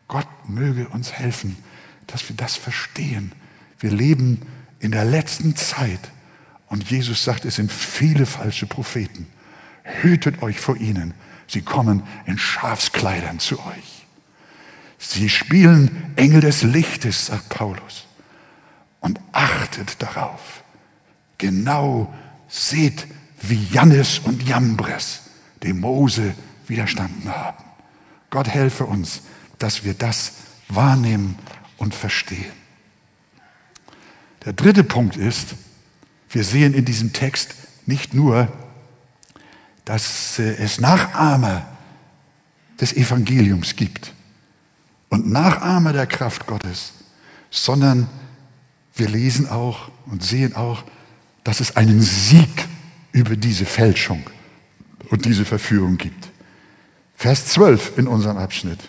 Gott 0.09 0.27
möge 0.49 0.89
uns 0.89 1.13
helfen, 1.13 1.57
dass 2.09 2.29
wir 2.29 2.35
das 2.35 2.57
verstehen. 2.57 3.31
Wir 3.79 3.93
leben 3.93 4.41
in 4.81 4.91
der 4.91 5.05
letzten 5.05 5.55
Zeit 5.55 6.01
und 6.67 6.91
Jesus 6.91 7.23
sagt, 7.23 7.45
es 7.45 7.55
sind 7.55 7.71
viele 7.71 8.27
falsche 8.27 8.67
Propheten. 8.67 9.29
Hütet 10.03 10.43
euch 10.43 10.59
vor 10.59 10.77
ihnen. 10.77 11.15
Sie 11.47 11.63
kommen 11.63 12.03
in 12.27 12.39
Schafskleidern 12.39 13.39
zu 13.39 13.59
euch. 13.59 14.07
Sie 14.99 15.29
spielen 15.29 16.13
Engel 16.17 16.41
des 16.41 16.63
Lichtes, 16.63 17.27
sagt 17.27 17.49
Paulus. 17.49 18.07
Und 19.01 19.21
achtet 19.33 20.03
darauf. 20.03 20.65
Genau 21.39 22.13
seht, 22.49 23.07
wie 23.41 23.63
Jannes 23.71 24.19
und 24.19 24.43
Jambres 24.43 25.23
dem 25.63 25.81
Mose 25.81 26.35
widerstanden 26.67 27.31
haben. 27.31 27.63
Gott 28.31 28.49
helfe 28.49 28.85
uns, 28.85 29.23
dass 29.59 29.85
wir 29.85 29.95
das 29.95 30.33
wahrnehmen 30.69 31.39
und 31.77 31.95
verstehen. 31.95 32.53
Der 34.45 34.53
dritte 34.53 34.85
Punkt 34.85 35.17
ist, 35.17 35.55
wir 36.31 36.45
sehen 36.45 36.75
in 36.75 36.85
diesem 36.85 37.13
Text 37.13 37.55
nicht 37.87 38.15
nur 38.15 38.49
dass 39.87 40.39
äh, 40.39 40.57
es 40.57 40.79
Nachahmer 40.79 41.67
des 42.79 42.93
Evangeliums 42.93 43.75
gibt 43.77 44.13
und 45.09 45.31
Nachahmer 45.31 45.95
der 45.95 46.07
Kraft 46.07 46.47
Gottes, 46.47 46.93
sondern 47.51 48.07
wir 48.95 49.09
lesen 49.09 49.49
auch 49.49 49.91
und 50.07 50.23
sehen 50.23 50.55
auch, 50.55 50.85
dass 51.45 51.61
es 51.61 51.77
einen 51.77 52.03
Sieg 52.03 52.69
über 53.13 53.37
diese 53.37 53.65
Fälschung 53.65 54.23
und 55.09 55.25
diese 55.25 55.47
Verführung 55.47 55.97
gibt. 55.97 56.29
Vers 57.15 57.47
12 57.47 57.97
in 57.97 58.09
unserem 58.09 58.37
Abschnitt. 58.37 58.81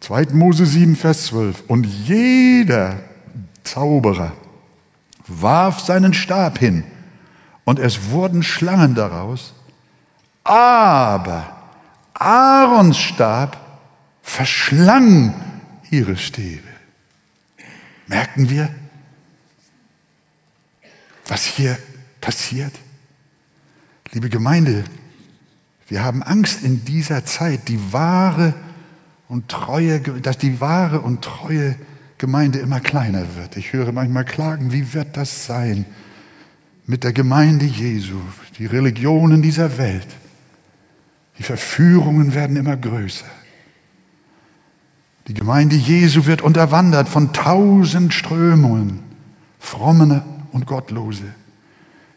2. 0.00 0.26
Mose 0.34 0.66
7, 0.66 0.94
Vers 0.94 1.26
12. 1.26 1.64
Und 1.66 1.84
jeder 1.86 3.00
Zauberer 3.64 4.32
warf 5.26 5.80
seinen 5.80 6.12
Stab 6.12 6.58
hin 6.58 6.84
und 7.64 7.78
es 7.78 8.10
wurden 8.10 8.42
Schlangen 8.42 8.94
daraus, 8.94 9.54
aber 10.44 11.56
Aarons 12.12 12.98
Stab 12.98 13.58
verschlang 14.22 15.34
ihre 15.90 16.16
Stäbe. 16.16 16.68
Merken 18.06 18.50
wir, 18.50 18.68
was 21.26 21.44
hier 21.44 21.78
passiert? 22.20 22.72
Liebe 24.12 24.28
Gemeinde, 24.28 24.84
wir 25.88 26.04
haben 26.04 26.22
Angst 26.22 26.62
in 26.62 26.84
dieser 26.84 27.24
Zeit, 27.24 27.68
die 27.68 27.92
wahre 27.92 28.54
und 29.28 29.48
treue, 29.48 30.00
dass 30.00 30.38
die 30.38 30.60
wahre 30.60 31.00
und 31.00 31.22
treue 31.22 31.76
Gemeinde 32.18 32.58
immer 32.58 32.80
kleiner 32.80 33.34
wird. 33.36 33.56
Ich 33.56 33.72
höre 33.72 33.92
manchmal 33.92 34.24
Klagen, 34.24 34.72
wie 34.72 34.92
wird 34.94 35.16
das 35.16 35.46
sein 35.46 35.86
mit 36.86 37.02
der 37.02 37.12
Gemeinde 37.12 37.64
Jesu, 37.64 38.20
die 38.58 38.66
Religionen 38.66 39.42
dieser 39.42 39.78
Welt? 39.78 40.06
Die 41.38 41.42
Verführungen 41.42 42.34
werden 42.34 42.56
immer 42.56 42.76
größer. 42.76 43.26
Die 45.26 45.34
Gemeinde 45.34 45.76
Jesu 45.76 46.26
wird 46.26 46.42
unterwandert 46.42 47.08
von 47.08 47.32
tausend 47.32 48.12
Strömungen, 48.12 49.00
fromme 49.58 50.22
und 50.52 50.66
gottlose. 50.66 51.24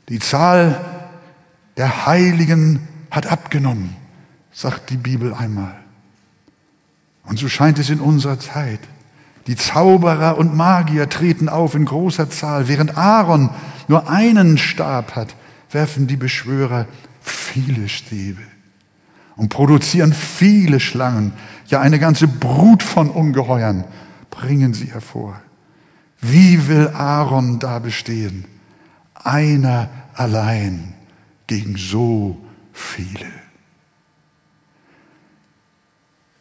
Die 0.10 0.20
Zahl 0.20 0.84
der 1.78 2.06
Heiligen 2.06 2.88
hat 3.10 3.28
abgenommen, 3.28 3.96
sagt 4.52 4.90
die 4.90 4.98
Bibel 4.98 5.34
einmal. 5.34 5.76
Und 7.24 7.40
so 7.40 7.48
scheint 7.48 7.80
es 7.80 7.90
in 7.90 8.00
unserer 8.00 8.40
Zeit. 8.40 8.80
Die 9.48 9.56
Zauberer 9.56 10.38
und 10.38 10.56
Magier 10.56 11.08
treten 11.08 11.48
auf 11.48 11.76
in 11.76 11.86
großer 11.86 12.30
Zahl. 12.30 12.68
Während 12.68 12.98
Aaron 12.98 13.50
nur 13.88 14.10
einen 14.10 14.58
Stab 14.58 15.16
hat, 15.16 15.34
werfen 15.72 16.08
die 16.08 16.18
Beschwörer 16.18 16.86
viele 17.22 17.88
Stäbe 17.88 18.42
und 19.38 19.50
produzieren 19.50 20.14
viele 20.14 20.80
Schlangen. 20.80 21.34
Ja, 21.68 21.80
eine 21.80 22.00
ganze 22.00 22.28
Brut 22.28 22.84
von 22.84 23.10
Ungeheuern 23.10 23.86
bringen 24.30 24.74
sie 24.74 24.92
hervor. 24.92 25.40
Wie 26.20 26.68
will 26.68 26.90
Aaron 26.90 27.60
da 27.60 27.80
bestehen? 27.80 28.46
Einer 29.14 29.90
allein 30.14 30.94
gegen 31.46 31.78
so 31.78 32.38
viele. 32.74 33.32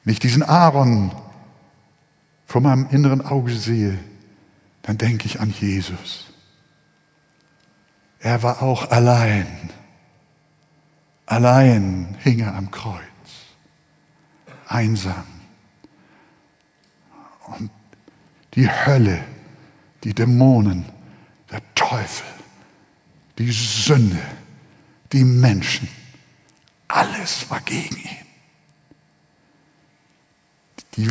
Nicht 0.04 0.22
diesen 0.22 0.42
Aaron 0.42 1.12
vor 2.46 2.60
meinem 2.60 2.86
inneren 2.90 3.20
Auge 3.20 3.52
sehe, 3.52 3.98
dann 4.82 4.98
denke 4.98 5.26
ich 5.26 5.40
an 5.40 5.50
Jesus. 5.50 6.26
Er 8.20 8.42
war 8.42 8.62
auch 8.62 8.90
allein. 8.90 9.46
Allein 11.26 12.16
hing 12.22 12.40
er 12.40 12.54
am 12.54 12.70
Kreuz. 12.70 13.02
Einsam. 14.68 15.26
Und 17.46 17.70
die 18.54 18.68
Hölle, 18.68 19.22
die 20.04 20.14
Dämonen, 20.14 20.84
der 21.50 21.62
Teufel, 21.74 22.26
die 23.38 23.52
Sünde, 23.52 24.22
die 25.12 25.24
Menschen, 25.24 25.88
alles 26.88 27.48
war 27.50 27.60
gegen 27.60 27.96
ihn. 27.96 28.26
Die 30.96 31.10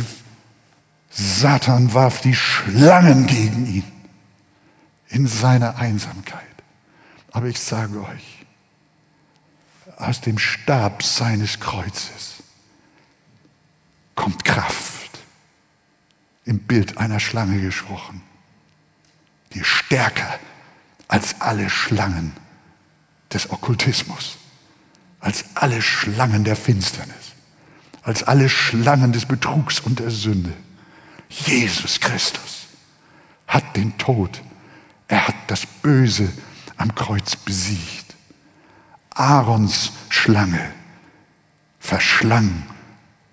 Satan 1.10 1.94
warf 1.94 2.20
die 2.20 2.34
Schlangen 2.34 3.26
gegen 3.26 3.66
ihn 3.66 3.92
in 5.08 5.26
seiner 5.26 5.76
Einsamkeit. 5.76 6.42
Aber 7.30 7.46
ich 7.46 7.60
sage 7.60 8.00
euch, 8.00 8.35
aus 9.96 10.20
dem 10.20 10.38
Stab 10.38 11.02
seines 11.02 11.58
Kreuzes 11.58 12.42
kommt 14.14 14.44
Kraft, 14.44 15.10
im 16.44 16.60
Bild 16.60 16.98
einer 16.98 17.20
Schlange 17.20 17.60
gesprochen, 17.60 18.22
die 19.52 19.64
stärker 19.64 20.38
als 21.08 21.40
alle 21.40 21.70
Schlangen 21.70 22.32
des 23.32 23.50
Okkultismus, 23.50 24.38
als 25.20 25.44
alle 25.54 25.82
Schlangen 25.82 26.44
der 26.44 26.56
Finsternis, 26.56 27.32
als 28.02 28.22
alle 28.22 28.48
Schlangen 28.48 29.12
des 29.12 29.26
Betrugs 29.26 29.80
und 29.80 29.98
der 29.98 30.10
Sünde. 30.10 30.52
Jesus 31.28 32.00
Christus 32.00 32.66
hat 33.46 33.76
den 33.76 33.96
Tod, 33.98 34.42
er 35.08 35.28
hat 35.28 35.36
das 35.48 35.66
Böse 35.66 36.32
am 36.76 36.94
Kreuz 36.94 37.36
besiegt. 37.36 38.05
Aarons 39.16 39.92
Schlange 40.10 40.60
verschlang 41.78 42.64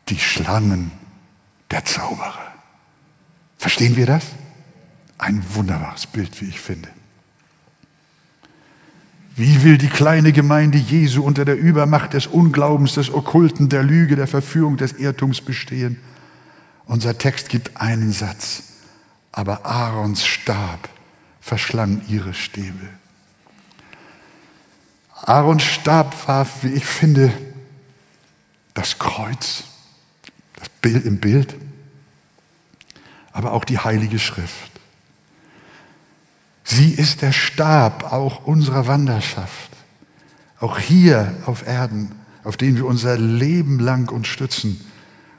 die 0.07 0.17
Schlangen 0.17 0.91
der 1.71 1.83
Zauberer. 1.83 2.53
Verstehen 3.57 3.97
wir 3.97 4.05
das? 4.05 4.23
Ein 5.17 5.43
wunderbares 5.53 6.07
Bild, 6.07 6.39
wie 6.41 6.45
ich 6.45 6.59
finde. 6.59 6.87
Wie 9.35 9.63
will 9.63 9.77
die 9.77 9.89
kleine 9.89 10.31
Gemeinde 10.31 10.77
Jesu 10.77 11.21
unter 11.21 11.43
der 11.43 11.57
Übermacht 11.57 12.13
des 12.13 12.27
Unglaubens, 12.27 12.93
des 12.93 13.11
Okkulten, 13.13 13.67
der 13.67 13.83
Lüge, 13.83 14.15
der 14.15 14.27
Verführung, 14.27 14.77
des 14.77 14.93
Irrtums 14.93 15.41
bestehen? 15.41 15.99
Unser 16.85 17.17
Text 17.17 17.49
gibt 17.49 17.75
einen 17.77 18.13
Satz. 18.13 18.63
Aber 19.31 19.65
Aarons 19.65 20.25
Stab 20.25 20.87
verschlang 21.41 22.03
ihre 22.07 22.33
Stäbe. 22.33 22.87
Aarons 25.25 25.63
Stab 25.63 26.27
war, 26.27 26.45
wie 26.61 26.73
ich 26.73 26.85
finde, 26.85 27.31
das 28.73 28.99
Kreuz, 28.99 29.63
das 30.59 30.69
Bild 30.81 31.05
im 31.05 31.19
Bild, 31.19 31.55
aber 33.31 33.53
auch 33.53 33.63
die 33.65 33.79
Heilige 33.79 34.19
Schrift. 34.19 34.71
Sie 36.63 36.91
ist 36.91 37.21
der 37.21 37.31
Stab 37.31 38.11
auch 38.11 38.45
unserer 38.45 38.87
Wanderschaft, 38.87 39.69
auch 40.59 40.77
hier 40.77 41.33
auf 41.45 41.65
Erden, 41.65 42.11
auf 42.43 42.57
den 42.57 42.75
wir 42.75 42.85
unser 42.85 43.17
Leben 43.17 43.79
lang 43.79 44.11
uns 44.11 44.27
stützen. 44.27 44.83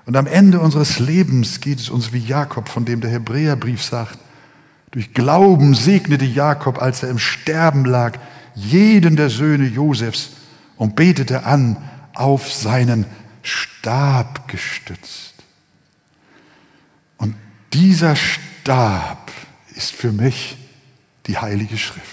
Und 0.06 0.16
am 0.16 0.26
Ende 0.26 0.60
unseres 0.60 0.98
Lebens 0.98 1.60
geht 1.60 1.78
es 1.78 1.90
uns 1.90 2.12
wie 2.12 2.18
Jakob, 2.18 2.68
von 2.68 2.84
dem 2.84 3.00
der 3.00 3.10
Hebräerbrief 3.10 3.82
sagt, 3.82 4.18
durch 4.90 5.12
Glauben 5.12 5.74
segnete 5.74 6.24
Jakob, 6.24 6.80
als 6.80 7.02
er 7.02 7.10
im 7.10 7.18
Sterben 7.18 7.84
lag, 7.84 8.18
jeden 8.54 9.16
der 9.16 9.30
Söhne 9.30 9.66
Josefs 9.66 10.30
und 10.76 10.96
betete 10.96 11.44
an, 11.44 11.76
auf 12.14 12.52
seinen 12.52 13.06
Stab 13.42 14.48
gestützt. 14.48 15.34
Und 17.18 17.34
dieser 17.72 18.16
Stab 18.16 19.32
ist 19.74 19.92
für 19.92 20.12
mich 20.12 20.56
die 21.26 21.38
Heilige 21.38 21.76
Schrift. 21.76 22.08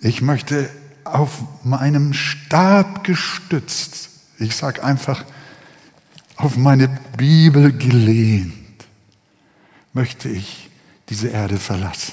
Ich 0.00 0.22
möchte 0.22 0.70
auf 1.04 1.42
meinem 1.64 2.12
Stab 2.12 3.04
gestützt, 3.04 4.10
ich 4.38 4.54
sage 4.54 4.84
einfach, 4.84 5.24
auf 6.36 6.56
meine 6.56 6.88
Bibel 7.16 7.72
gelehnt, 7.72 8.54
möchte 9.92 10.28
ich 10.28 10.70
diese 11.08 11.28
Erde 11.28 11.56
verlassen. 11.56 12.12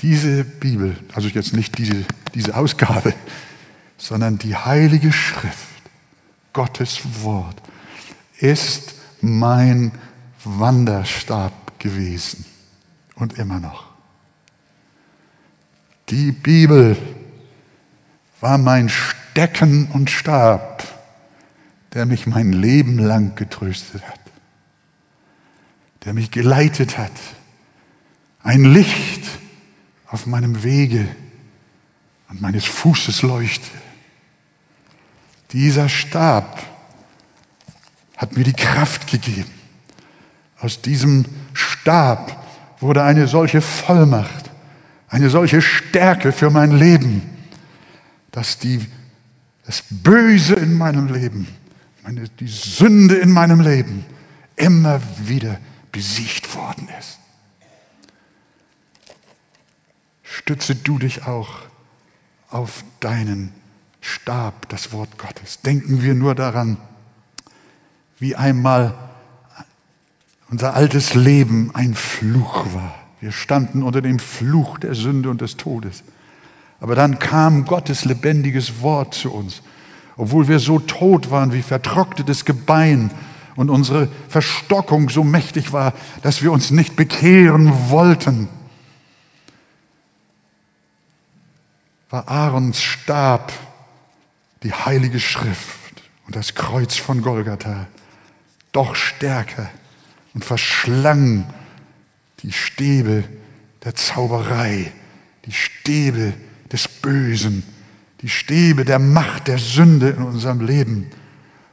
Diese 0.00 0.44
Bibel, 0.44 0.96
also 1.12 1.28
jetzt 1.28 1.54
nicht 1.54 1.76
diese, 1.78 2.04
diese 2.34 2.56
Ausgabe, 2.56 3.14
sondern 3.96 4.38
die 4.38 4.54
Heilige 4.54 5.12
Schrift, 5.12 5.68
Gottes 6.52 7.00
Wort, 7.22 7.60
ist 8.38 8.94
mein 9.20 9.92
Wanderstab 10.44 11.78
gewesen 11.80 12.44
und 13.16 13.38
immer 13.38 13.58
noch. 13.58 13.88
Die 16.10 16.32
Bibel 16.32 16.96
war 18.40 18.56
mein 18.56 18.88
Stecken 18.88 19.88
und 19.92 20.10
Stab, 20.10 20.84
der 21.92 22.06
mich 22.06 22.26
mein 22.26 22.52
Leben 22.52 22.98
lang 22.98 23.34
getröstet 23.34 24.02
hat, 24.06 24.20
der 26.04 26.14
mich 26.14 26.30
geleitet 26.30 26.98
hat, 26.98 27.12
ein 28.42 28.64
Licht 28.64 29.24
auf 30.08 30.26
meinem 30.26 30.62
Wege 30.62 31.06
und 32.28 32.40
meines 32.40 32.64
Fußes 32.64 33.22
leuchte. 33.22 33.70
Dieser 35.52 35.88
Stab 35.88 36.62
hat 38.16 38.36
mir 38.36 38.44
die 38.44 38.52
Kraft 38.52 39.06
gegeben. 39.06 39.50
Aus 40.60 40.82
diesem 40.82 41.24
Stab 41.52 42.44
wurde 42.80 43.02
eine 43.02 43.26
solche 43.28 43.60
Vollmacht, 43.60 44.50
eine 45.08 45.30
solche 45.30 45.62
Stärke 45.62 46.32
für 46.32 46.50
mein 46.50 46.72
Leben, 46.72 47.22
dass 48.32 48.58
die, 48.58 48.84
das 49.64 49.84
Böse 49.88 50.54
in 50.54 50.74
meinem 50.74 51.12
Leben, 51.12 51.48
meine, 52.02 52.28
die 52.28 52.48
Sünde 52.48 53.16
in 53.16 53.30
meinem 53.30 53.60
Leben 53.60 54.04
immer 54.56 55.00
wieder 55.24 55.58
besiegt 55.92 56.54
worden 56.54 56.88
ist. 56.98 57.18
Stütze 60.38 60.76
du 60.76 60.98
dich 60.98 61.26
auch 61.26 61.48
auf 62.48 62.84
deinen 63.00 63.52
Stab, 64.00 64.68
das 64.68 64.92
Wort 64.92 65.18
Gottes. 65.18 65.62
Denken 65.62 66.00
wir 66.00 66.14
nur 66.14 66.36
daran, 66.36 66.76
wie 68.20 68.36
einmal 68.36 68.94
unser 70.48 70.74
altes 70.74 71.14
Leben 71.14 71.72
ein 71.74 71.92
Fluch 71.92 72.72
war. 72.72 72.94
Wir 73.20 73.32
standen 73.32 73.82
unter 73.82 74.00
dem 74.00 74.20
Fluch 74.20 74.78
der 74.78 74.94
Sünde 74.94 75.28
und 75.28 75.40
des 75.40 75.56
Todes. 75.56 76.04
Aber 76.78 76.94
dann 76.94 77.18
kam 77.18 77.64
Gottes 77.64 78.04
lebendiges 78.04 78.80
Wort 78.80 79.14
zu 79.14 79.32
uns, 79.32 79.62
obwohl 80.16 80.46
wir 80.46 80.60
so 80.60 80.78
tot 80.78 81.32
waren 81.32 81.52
wie 81.52 81.62
vertrocknetes 81.62 82.44
Gebein 82.44 83.10
und 83.56 83.70
unsere 83.70 84.08
Verstockung 84.28 85.10
so 85.10 85.24
mächtig 85.24 85.72
war, 85.72 85.94
dass 86.22 86.42
wir 86.42 86.52
uns 86.52 86.70
nicht 86.70 86.94
bekehren 86.94 87.90
wollten. 87.90 88.48
War 92.10 92.28
Aarons 92.28 92.80
Stab 92.80 93.52
die 94.62 94.72
heilige 94.72 95.20
Schrift 95.20 96.02
und 96.26 96.34
das 96.36 96.54
Kreuz 96.54 96.96
von 96.96 97.22
Golgatha 97.22 97.86
doch 98.72 98.94
stärker 98.94 99.68
und 100.34 100.44
verschlang 100.44 101.46
die 102.42 102.52
Stäbe 102.52 103.24
der 103.84 103.94
Zauberei, 103.94 104.92
die 105.44 105.52
Stäbe 105.52 106.32
des 106.72 106.88
Bösen, 106.88 107.62
die 108.20 108.28
Stäbe 108.28 108.84
der 108.84 108.98
Macht 108.98 109.48
der 109.48 109.58
Sünde 109.58 110.10
in 110.10 110.22
unserem 110.22 110.60
Leben. 110.60 111.10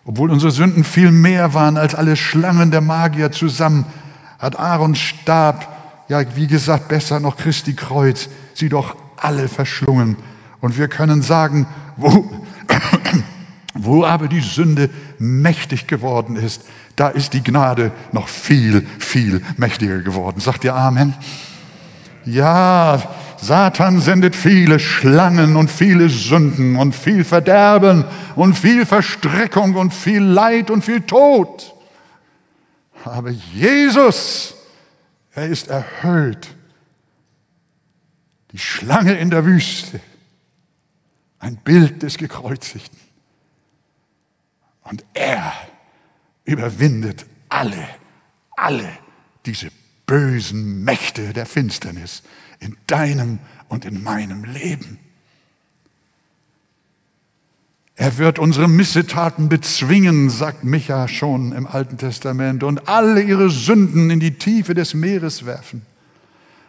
Obwohl 0.05 0.31
unsere 0.31 0.51
Sünden 0.51 0.83
viel 0.83 1.11
mehr 1.11 1.53
waren 1.53 1.77
als 1.77 1.95
alle 1.95 2.15
Schlangen 2.15 2.71
der 2.71 2.81
Magier 2.81 3.31
zusammen, 3.31 3.85
hat 4.37 4.59
Aarons 4.59 4.99
Stab, 4.99 6.03
ja 6.07 6.23
wie 6.35 6.47
gesagt, 6.47 6.87
besser 6.87 7.19
noch 7.19 7.37
Christi 7.37 7.73
Kreuz, 7.73 8.29
sie 8.53 8.69
doch 8.69 8.95
alle 9.17 9.47
verschlungen. 9.47 10.17
Und 10.61 10.77
wir 10.77 10.87
können 10.87 11.21
sagen, 11.21 11.67
wo, 11.97 12.29
wo 13.73 14.05
aber 14.05 14.27
die 14.27 14.41
Sünde 14.41 14.89
mächtig 15.19 15.87
geworden 15.87 16.35
ist, 16.35 16.63
da 16.95 17.09
ist 17.09 17.33
die 17.33 17.43
Gnade 17.43 17.91
noch 18.11 18.27
viel, 18.27 18.85
viel 18.99 19.41
mächtiger 19.57 19.99
geworden. 19.99 20.39
Sagt 20.39 20.63
ihr 20.63 20.75
Amen? 20.75 21.13
Ja, 22.25 23.01
Satan 23.37 23.99
sendet 23.99 24.35
viele 24.35 24.79
Schlangen 24.79 25.55
und 25.55 25.69
viele 25.69 26.09
Sünden 26.09 26.77
und 26.77 26.95
viel 26.95 27.23
Verderben 27.23 28.05
und 28.35 28.57
viel 28.57 28.85
Verstreckung 28.85 29.75
und 29.75 29.93
viel 29.93 30.23
Leid 30.23 30.71
und 30.71 30.83
viel 30.83 31.01
Tod. 31.01 31.73
Aber 33.03 33.29
Jesus, 33.29 34.55
er 35.35 35.47
ist 35.47 35.67
erhöht. 35.67 36.47
Die 38.55 38.61
Schlange 38.61 39.17
in 39.17 39.31
der 39.31 39.45
Wüste, 39.45 39.99
ein 41.39 41.57
Bild 41.57 42.03
des 42.03 42.17
Gekreuzigten. 42.17 42.97
Und 44.83 45.03
er 45.13 45.51
überwindet 46.45 47.25
alle, 47.49 47.85
alle 48.55 48.87
diese 49.45 49.67
bösen 50.05 50.85
Mächte 50.85 51.33
der 51.33 51.45
Finsternis 51.45 52.23
in 52.61 52.77
deinem 52.87 53.39
und 53.67 53.83
in 53.83 54.01
meinem 54.01 54.45
Leben. 54.45 54.99
Er 57.95 58.17
wird 58.17 58.39
unsere 58.39 58.69
Missetaten 58.69 59.49
bezwingen, 59.49 60.29
sagt 60.29 60.63
Micha 60.63 61.09
schon 61.09 61.51
im 61.51 61.67
Alten 61.67 61.97
Testament, 61.97 62.63
und 62.63 62.87
alle 62.87 63.21
ihre 63.21 63.49
Sünden 63.49 64.09
in 64.11 64.21
die 64.21 64.37
Tiefe 64.37 64.73
des 64.73 64.93
Meeres 64.93 65.45
werfen. 65.45 65.81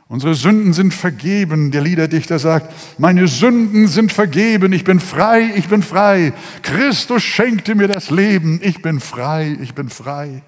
Unsere 0.09 0.35
Sünden 0.35 0.73
sind 0.73 0.95
vergeben. 0.95 1.73
Der 1.73 1.81
Liederdichter 1.81 2.39
sagt, 2.39 2.73
meine 2.99 3.27
Sünden 3.27 3.89
sind 3.89 4.13
vergeben. 4.13 4.73
Ich 4.73 4.85
bin 4.85 5.01
frei, 5.01 5.51
ich 5.57 5.69
bin 5.69 5.83
frei. 5.83 6.33
Christus 6.63 7.25
schenkte 7.25 7.75
mir 7.75 7.89
das 7.89 8.11
Leben. 8.11 8.61
Ich 8.63 8.83
bin 8.83 9.01
frei, 9.01 9.57
ich 9.61 9.75
bin 9.75 9.89
frei. 9.89 10.43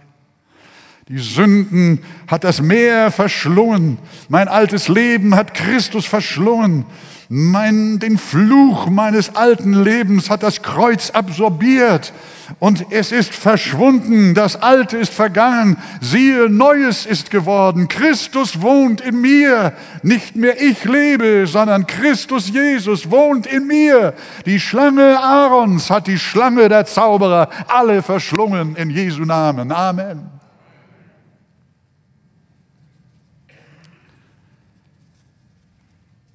Die 1.09 1.19
Sünden 1.19 2.01
hat 2.27 2.45
das 2.45 2.61
Meer 2.61 3.11
verschlungen. 3.11 3.97
Mein 4.29 4.47
altes 4.47 4.89
Leben 4.89 5.35
hat 5.35 5.55
Christus 5.55 6.05
verschlungen. 6.05 6.85
Mein, 7.31 7.99
den 7.99 8.19
Fluch 8.19 8.89
meines 8.89 9.35
alten 9.37 9.73
Lebens 9.73 10.29
hat 10.29 10.43
das 10.43 10.63
Kreuz 10.63 11.11
absorbiert 11.11 12.13
und 12.59 12.87
es 12.91 13.13
ist 13.13 13.35
verschwunden. 13.35 14.35
Das 14.35 14.57
Alte 14.57 14.97
ist 14.97 15.13
vergangen. 15.13 15.77
Siehe, 16.01 16.49
Neues 16.49 17.07
ist 17.07 17.31
geworden. 17.31 17.89
Christus 17.89 18.63
wohnt 18.63 19.01
in 19.01 19.21
mir. 19.21 19.73
Nicht 20.03 20.37
mehr 20.37 20.61
ich 20.61 20.85
lebe, 20.85 21.47
sondern 21.47 21.87
Christus 21.87 22.49
Jesus 22.49 23.11
wohnt 23.11 23.47
in 23.47 23.67
mir. 23.67 24.15
Die 24.47 24.61
Schlange 24.61 25.19
Aarons 25.19 25.91
hat 25.91 26.07
die 26.07 26.19
Schlange 26.19 26.69
der 26.69 26.87
Zauberer 26.87 27.49
alle 27.67 28.03
verschlungen 28.03 28.77
in 28.77 28.91
Jesu 28.91 29.25
Namen. 29.25 29.71
Amen. 29.73 30.38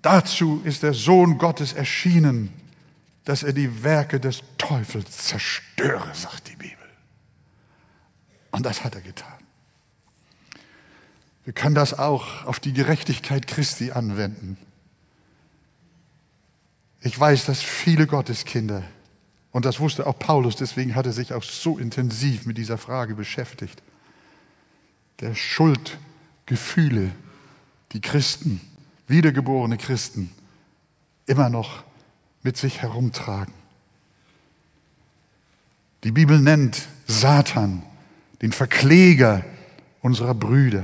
Dazu 0.04 0.62
ist 0.66 0.84
der 0.84 0.94
Sohn 0.94 1.38
Gottes 1.38 1.72
erschienen, 1.72 2.54
dass 3.24 3.42
er 3.42 3.54
die 3.54 3.84
Werke 3.84 4.20
des 4.20 4.44
Teufels 4.58 5.18
zerstöre, 5.18 6.14
sagt 6.14 6.50
die 6.50 6.58
Bibel. 6.58 6.78
Und 8.52 8.66
das 8.66 8.84
hat 8.84 8.96
er 8.96 9.02
getan. 9.02 9.32
Wir 11.46 11.54
können 11.54 11.74
das 11.74 11.98
auch 11.98 12.44
auf 12.44 12.60
die 12.60 12.74
Gerechtigkeit 12.74 13.48
Christi 13.48 13.92
anwenden. 13.92 14.58
Ich 17.00 17.18
weiß, 17.18 17.46
dass 17.46 17.62
viele 17.62 18.06
Gotteskinder, 18.06 18.84
und 19.52 19.64
das 19.64 19.80
wusste 19.80 20.06
auch 20.06 20.20
Paulus, 20.20 20.58
deswegen 20.58 20.96
hat 20.96 21.06
er 21.06 21.14
sich 21.14 21.32
auch 21.32 21.44
so 21.44 21.78
intensiv 21.78 22.46
mit 22.46 22.58
dieser 22.58 22.78
Frage 22.78 23.16
beschäftigt, 23.16 23.82
der 25.22 25.34
Schuldgefühle, 25.34 27.12
die 27.94 28.02
Christen 28.02 28.60
wiedergeborene 29.08 29.78
Christen 29.78 30.32
immer 31.26 31.50
noch 31.50 31.84
mit 32.42 32.58
sich 32.58 32.82
herumtragen. 32.82 33.54
Die 36.04 36.12
Bibel 36.12 36.40
nennt 36.40 36.88
Satan 37.08 37.84
den 38.42 38.52
Verkläger 38.52 39.46
unserer 40.02 40.34
Brüder, 40.34 40.84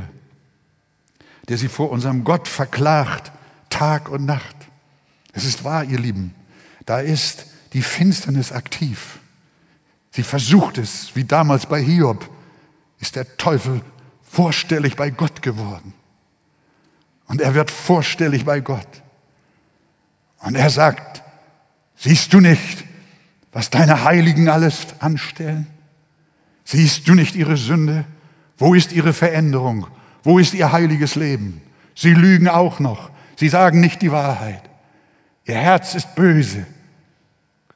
der 1.49 1.57
sie 1.57 1.67
vor 1.67 1.91
unserem 1.91 2.23
Gott 2.23 2.47
verklagt, 2.47 3.31
Tag 3.69 4.09
und 4.09 4.25
Nacht. 4.25 4.55
Es 5.33 5.43
ist 5.43 5.63
wahr, 5.63 5.83
ihr 5.83 5.99
Lieben, 5.99 6.33
da 6.85 6.99
ist 6.99 7.45
die 7.73 7.81
Finsternis 7.81 8.51
aktiv. 8.51 9.19
Sie 10.11 10.23
versucht 10.23 10.77
es, 10.77 11.15
wie 11.15 11.25
damals 11.25 11.65
bei 11.65 11.81
Hiob, 11.81 12.29
ist 12.99 13.15
der 13.15 13.37
Teufel 13.37 13.81
vorstellig 14.23 14.95
bei 14.95 15.09
Gott 15.09 15.41
geworden. 15.41 15.93
Und 17.29 17.41
er 17.41 17.53
wird 17.53 17.71
vorstellig 17.71 18.43
bei 18.43 18.59
Gott. 18.59 19.03
Und 20.39 20.55
er 20.55 20.69
sagt, 20.69 21.23
siehst 21.95 22.33
du 22.33 22.39
nicht, 22.39 22.83
was 23.51 23.69
deine 23.69 24.03
Heiligen 24.03 24.49
alles 24.49 24.87
anstellen? 24.99 25.67
Siehst 26.65 27.07
du 27.07 27.13
nicht 27.13 27.35
ihre 27.35 27.55
Sünde? 27.55 28.03
Wo 28.57 28.73
ist 28.73 28.91
ihre 28.91 29.13
Veränderung? 29.13 29.87
Wo 30.23 30.39
ist 30.39 30.53
ihr 30.53 30.71
heiliges 30.71 31.15
Leben? 31.15 31.61
Sie 31.95 32.13
lügen 32.13 32.47
auch 32.47 32.79
noch. 32.79 33.11
Sie 33.37 33.47
sagen 33.49 33.79
nicht 33.79 34.01
die 34.01 34.11
Wahrheit. 34.11 34.63
Ihr 35.45 35.55
Herz 35.55 35.95
ist 35.95 36.15
böse. 36.15 36.65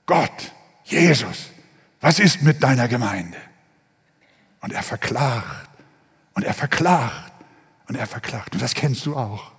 Gott, 0.05 0.51
Jesus, 0.83 1.51
was 2.01 2.19
ist 2.19 2.41
mit 2.41 2.61
deiner 2.63 2.87
Gemeinde? 2.87 3.37
Und 4.61 4.73
er 4.73 4.83
verklagt 4.83 5.69
und 6.33 6.43
er 6.43 6.53
verklagt 6.53 7.32
und 7.87 7.95
er 7.95 8.07
verklagt. 8.07 8.53
Und 8.53 8.61
das 8.61 8.73
kennst 8.73 9.05
du 9.05 9.15
auch. 9.15 9.51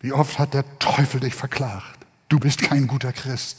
Wie 0.00 0.12
oft 0.12 0.38
hat 0.38 0.54
der 0.54 0.78
Teufel 0.78 1.20
dich 1.20 1.34
verklagt? 1.34 2.06
Du 2.28 2.38
bist 2.38 2.60
kein 2.60 2.86
guter 2.86 3.12
Christ. 3.12 3.58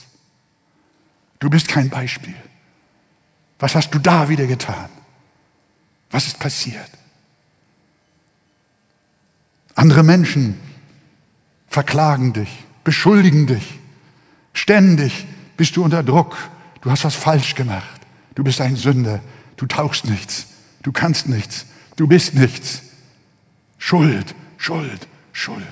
Du 1.39 1.50
bist 1.50 1.68
kein 1.68 1.89
Beispiel. 1.89 2.36
Was 3.60 3.76
hast 3.76 3.91
du 3.91 4.00
da 4.00 4.30
wieder 4.30 4.48
getan? 4.48 4.89
Was 6.12 6.28
ist 6.28 6.39
passiert? 6.39 6.89
Andere 9.76 10.04
Menschen 10.04 10.60
verklagen 11.68 12.34
dich, 12.34 12.64
beschuldigen 12.84 13.48
dich. 13.48 13.80
Ständig 14.54 15.26
bist 15.58 15.76
du 15.76 15.84
unter 15.84 16.04
Druck. 16.04 16.38
Du 16.82 16.91
hast 16.91 17.04
was 17.04 17.16
falsch 17.16 17.56
gemacht. 17.56 18.02
Du 18.36 18.43
bist 18.43 18.62
ein 18.62 18.76
Sünder. 18.76 19.22
Du 19.58 19.66
tauchst 19.66 20.06
nichts. 20.06 20.48
Du 20.84 20.91
kannst 20.91 21.28
nichts. 21.28 21.66
Du 21.96 22.08
bist 22.08 22.36
nichts. 22.36 22.82
Schuld, 23.78 24.36
Schuld, 24.58 25.08
Schuld. 25.32 25.64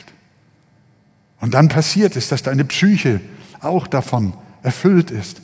Und 1.39 1.53
dann 1.53 1.67
passiert 1.67 2.15
es, 2.15 2.29
dass 2.29 2.43
deine 2.43 2.63
Psyche 2.65 3.19
auch 3.59 3.87
davon 3.87 4.33
erfüllt 4.61 5.11
ist. 5.11 5.41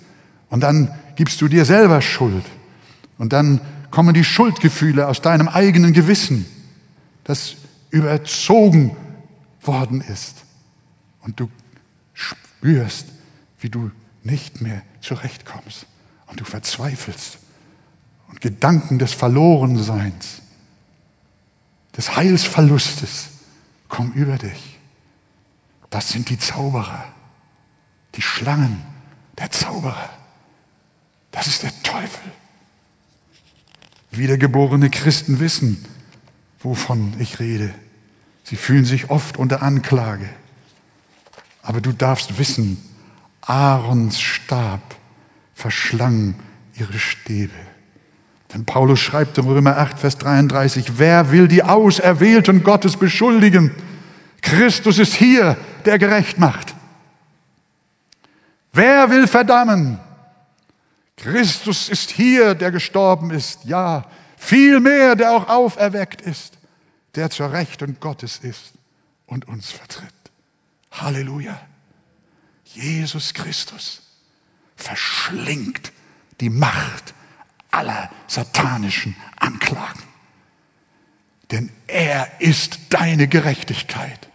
Und 0.49 0.61
dann 0.61 0.93
gibst 1.15 1.41
du 1.41 1.47
dir 1.47 1.65
selber 1.65 2.01
Schuld. 2.01 2.45
Und 3.17 3.33
dann 3.33 3.61
kommen 3.91 4.13
die 4.13 4.23
Schuldgefühle 4.23 5.07
aus 5.07 5.21
deinem 5.21 5.47
eigenen 5.47 5.93
Gewissen, 5.93 6.45
das 7.23 7.55
überzogen 7.89 8.95
worden 9.61 10.01
ist. 10.01 10.43
Und 11.21 11.39
du 11.39 11.49
spürst, 12.13 13.07
wie 13.59 13.69
du 13.69 13.91
nicht 14.23 14.61
mehr 14.61 14.81
zurechtkommst. 15.01 15.85
Und 16.27 16.39
du 16.39 16.45
verzweifelst. 16.45 17.39
Und 18.29 18.41
Gedanken 18.41 18.99
des 18.99 19.13
Verlorenseins, 19.13 20.41
des 21.99 22.15
Heilsverlustes 22.15 23.27
kommen 23.89 24.13
über 24.13 24.37
dich. 24.37 24.79
Das 25.89 26.07
sind 26.07 26.29
die 26.29 26.39
Zauberer, 26.39 27.03
die 28.15 28.21
Schlangen 28.21 28.81
der 29.37 29.51
Zauberer. 29.51 30.09
Das 31.31 31.47
ist 31.47 31.63
der 31.63 31.73
Teufel. 31.83 32.31
Wiedergeborene 34.11 34.89
Christen 34.89 35.41
wissen, 35.41 35.83
wovon 36.59 37.19
ich 37.19 37.41
rede. 37.41 37.75
Sie 38.45 38.55
fühlen 38.55 38.85
sich 38.85 39.09
oft 39.09 39.35
unter 39.35 39.61
Anklage. 39.61 40.29
Aber 41.61 41.81
du 41.81 41.91
darfst 41.91 42.37
wissen, 42.37 42.81
Aarons 43.41 44.21
Stab 44.21 44.95
verschlang 45.53 46.35
ihre 46.75 46.97
Stäbe. 46.97 47.59
Denn 48.53 48.65
Paulus 48.65 48.99
schreibt 48.99 49.37
im 49.37 49.47
Römer 49.47 49.77
8, 49.77 49.99
Vers 49.99 50.17
33, 50.17 50.97
wer 50.97 51.31
will 51.31 51.47
die 51.47 51.63
Auserwählten 51.63 52.63
Gottes 52.63 52.97
beschuldigen? 52.97 53.71
Christus 54.41 54.97
ist 54.97 55.13
hier, 55.13 55.57
der 55.85 55.99
gerecht 55.99 56.39
macht. 56.39 56.73
Wer 58.73 59.09
will 59.09 59.27
verdammen? 59.27 59.99
Christus 61.17 61.89
ist 61.89 62.11
hier, 62.11 62.55
der 62.55 62.71
gestorben 62.71 63.29
ist, 63.29 63.65
ja, 63.65 64.05
vielmehr, 64.37 65.15
der 65.15 65.31
auch 65.33 65.49
auferweckt 65.49 66.21
ist, 66.21 66.57
der 67.15 67.29
zur 67.29 67.51
Rechten 67.51 67.97
Gottes 67.99 68.39
ist 68.39 68.73
und 69.25 69.47
uns 69.47 69.71
vertritt. 69.71 70.13
Halleluja. 70.91 71.59
Jesus 72.63 73.33
Christus 73.33 74.01
verschlingt 74.75 75.91
die 76.39 76.49
Macht 76.49 77.13
aller 77.71 78.09
satanischen 78.27 79.15
Anklagen. 79.37 80.03
Denn 81.51 81.69
er 81.87 82.27
ist 82.39 82.79
deine 82.89 83.27
Gerechtigkeit. 83.27 84.27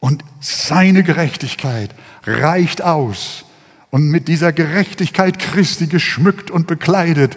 Und 0.00 0.24
seine 0.40 1.02
Gerechtigkeit 1.02 1.94
reicht 2.24 2.82
aus, 2.82 3.44
und 3.90 4.08
mit 4.08 4.28
dieser 4.28 4.52
Gerechtigkeit 4.52 5.38
Christi 5.38 5.88
geschmückt 5.88 6.50
und 6.50 6.66
bekleidet, 6.66 7.36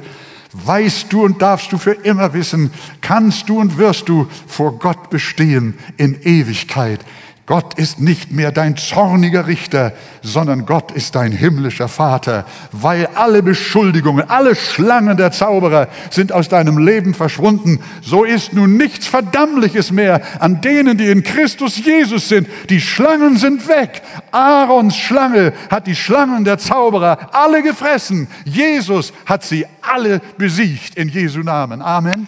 weißt 0.53 1.11
du 1.11 1.23
und 1.23 1.41
darfst 1.41 1.71
du 1.71 1.79
für 1.79 1.93
immer 1.93 2.33
wissen, 2.33 2.71
kannst 3.01 3.49
du 3.49 3.59
und 3.59 3.77
wirst 3.77 4.07
du 4.07 4.27
vor 4.47 4.77
Gott 4.77 5.09
bestehen 5.09 5.77
in 5.97 6.21
Ewigkeit. 6.21 7.03
Gott 7.45 7.73
ist 7.73 7.99
nicht 7.99 8.31
mehr 8.31 8.53
dein 8.53 8.77
zorniger 8.77 9.47
Richter, 9.47 9.91
sondern 10.21 10.65
Gott 10.65 10.93
ist 10.93 11.15
dein 11.15 11.33
himmlischer 11.33 11.89
Vater, 11.89 12.45
weil 12.71 13.07
alle 13.15 13.43
Beschuldigungen, 13.43 14.29
alle 14.29 14.55
Schlangen 14.55 15.17
der 15.17 15.33
Zauberer 15.33 15.89
sind 16.09 16.31
aus 16.31 16.47
deinem 16.47 16.77
Leben 16.77 17.13
verschwunden. 17.13 17.81
So 18.01 18.23
ist 18.23 18.53
nun 18.53 18.77
nichts 18.77 19.07
Verdammliches 19.07 19.91
mehr 19.91 20.21
an 20.39 20.61
denen, 20.61 20.97
die 20.97 21.09
in 21.09 21.21
Christus 21.21 21.83
Jesus 21.83 22.29
sind. 22.29 22.47
Die 22.69 22.79
Schlangen 22.79 23.35
sind 23.35 23.67
weg. 23.67 24.03
Aarons 24.31 24.95
Schlange 24.95 25.51
hat 25.69 25.85
die 25.85 25.97
Schlangen 25.97 26.45
der 26.45 26.59
Zauberer 26.59 27.33
alle 27.33 27.61
gefressen. 27.61 28.29
Jesus 28.45 29.11
hat 29.25 29.43
sie 29.43 29.65
alle 29.81 30.21
besiegt 30.37 30.95
in 30.95 31.09
Jesu 31.09 31.41
Namen. 31.41 31.81
Amen. 31.81 32.25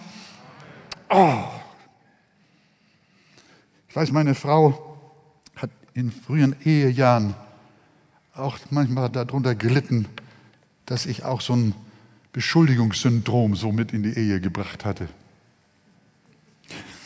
Oh. 1.08 1.38
Ich 3.88 3.96
weiß, 3.96 4.12
meine 4.12 4.34
Frau 4.34 4.85
in 5.96 6.12
frühen 6.12 6.54
Ehejahren 6.62 7.34
auch 8.34 8.58
manchmal 8.68 9.08
darunter 9.08 9.54
gelitten, 9.54 10.06
dass 10.84 11.06
ich 11.06 11.24
auch 11.24 11.40
so 11.40 11.56
ein 11.56 11.74
Beschuldigungssyndrom 12.32 13.56
so 13.56 13.72
mit 13.72 13.94
in 13.94 14.02
die 14.02 14.12
Ehe 14.12 14.40
gebracht 14.40 14.84
hatte. 14.84 15.08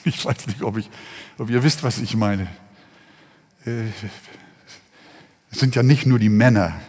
Ich 0.02 0.24
weiß 0.24 0.46
nicht, 0.46 0.62
ob, 0.62 0.78
ich, 0.78 0.88
ob 1.36 1.50
ihr 1.50 1.62
wisst, 1.62 1.82
was 1.82 1.98
ich 1.98 2.16
meine. 2.16 2.44
Äh, 3.66 3.82
es 5.50 5.60
sind 5.60 5.74
ja 5.74 5.82
nicht 5.82 6.06
nur 6.06 6.18
die 6.18 6.30
Männer, 6.30 6.80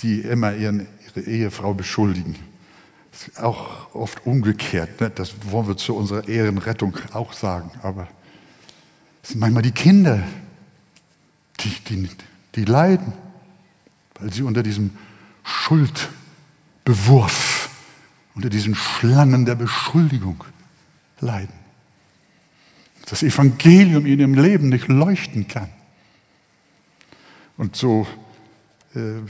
die 0.00 0.18
immer 0.22 0.52
ihren, 0.52 0.88
ihre 1.06 1.20
Ehefrau 1.24 1.74
beschuldigen. 1.74 2.34
auch 3.36 3.94
oft 3.94 4.26
umgekehrt. 4.26 5.00
Ne? 5.00 5.10
Das 5.10 5.32
wollen 5.44 5.68
wir 5.68 5.76
zu 5.76 5.94
unserer 5.94 6.26
Ehrenrettung 6.26 6.96
auch 7.12 7.32
sagen. 7.32 7.70
Aber 7.84 8.08
es 9.22 9.28
sind 9.28 9.38
manchmal 9.38 9.62
die 9.62 9.70
Kinder, 9.70 10.24
die, 11.64 11.74
die, 11.88 12.08
die 12.54 12.64
leiden, 12.64 13.12
weil 14.18 14.32
sie 14.32 14.42
unter 14.42 14.62
diesem 14.62 14.90
Schuldbewurf, 15.44 17.70
unter 18.34 18.50
diesen 18.50 18.74
Schlangen 18.74 19.44
der 19.44 19.54
Beschuldigung 19.54 20.42
leiden. 21.20 21.54
Das 23.06 23.22
Evangelium 23.22 24.06
in 24.06 24.18
ihrem 24.18 24.34
Leben 24.34 24.68
nicht 24.68 24.88
leuchten 24.88 25.46
kann. 25.48 25.68
Und 27.56 27.76
so 27.76 28.06
äh, 28.94 29.20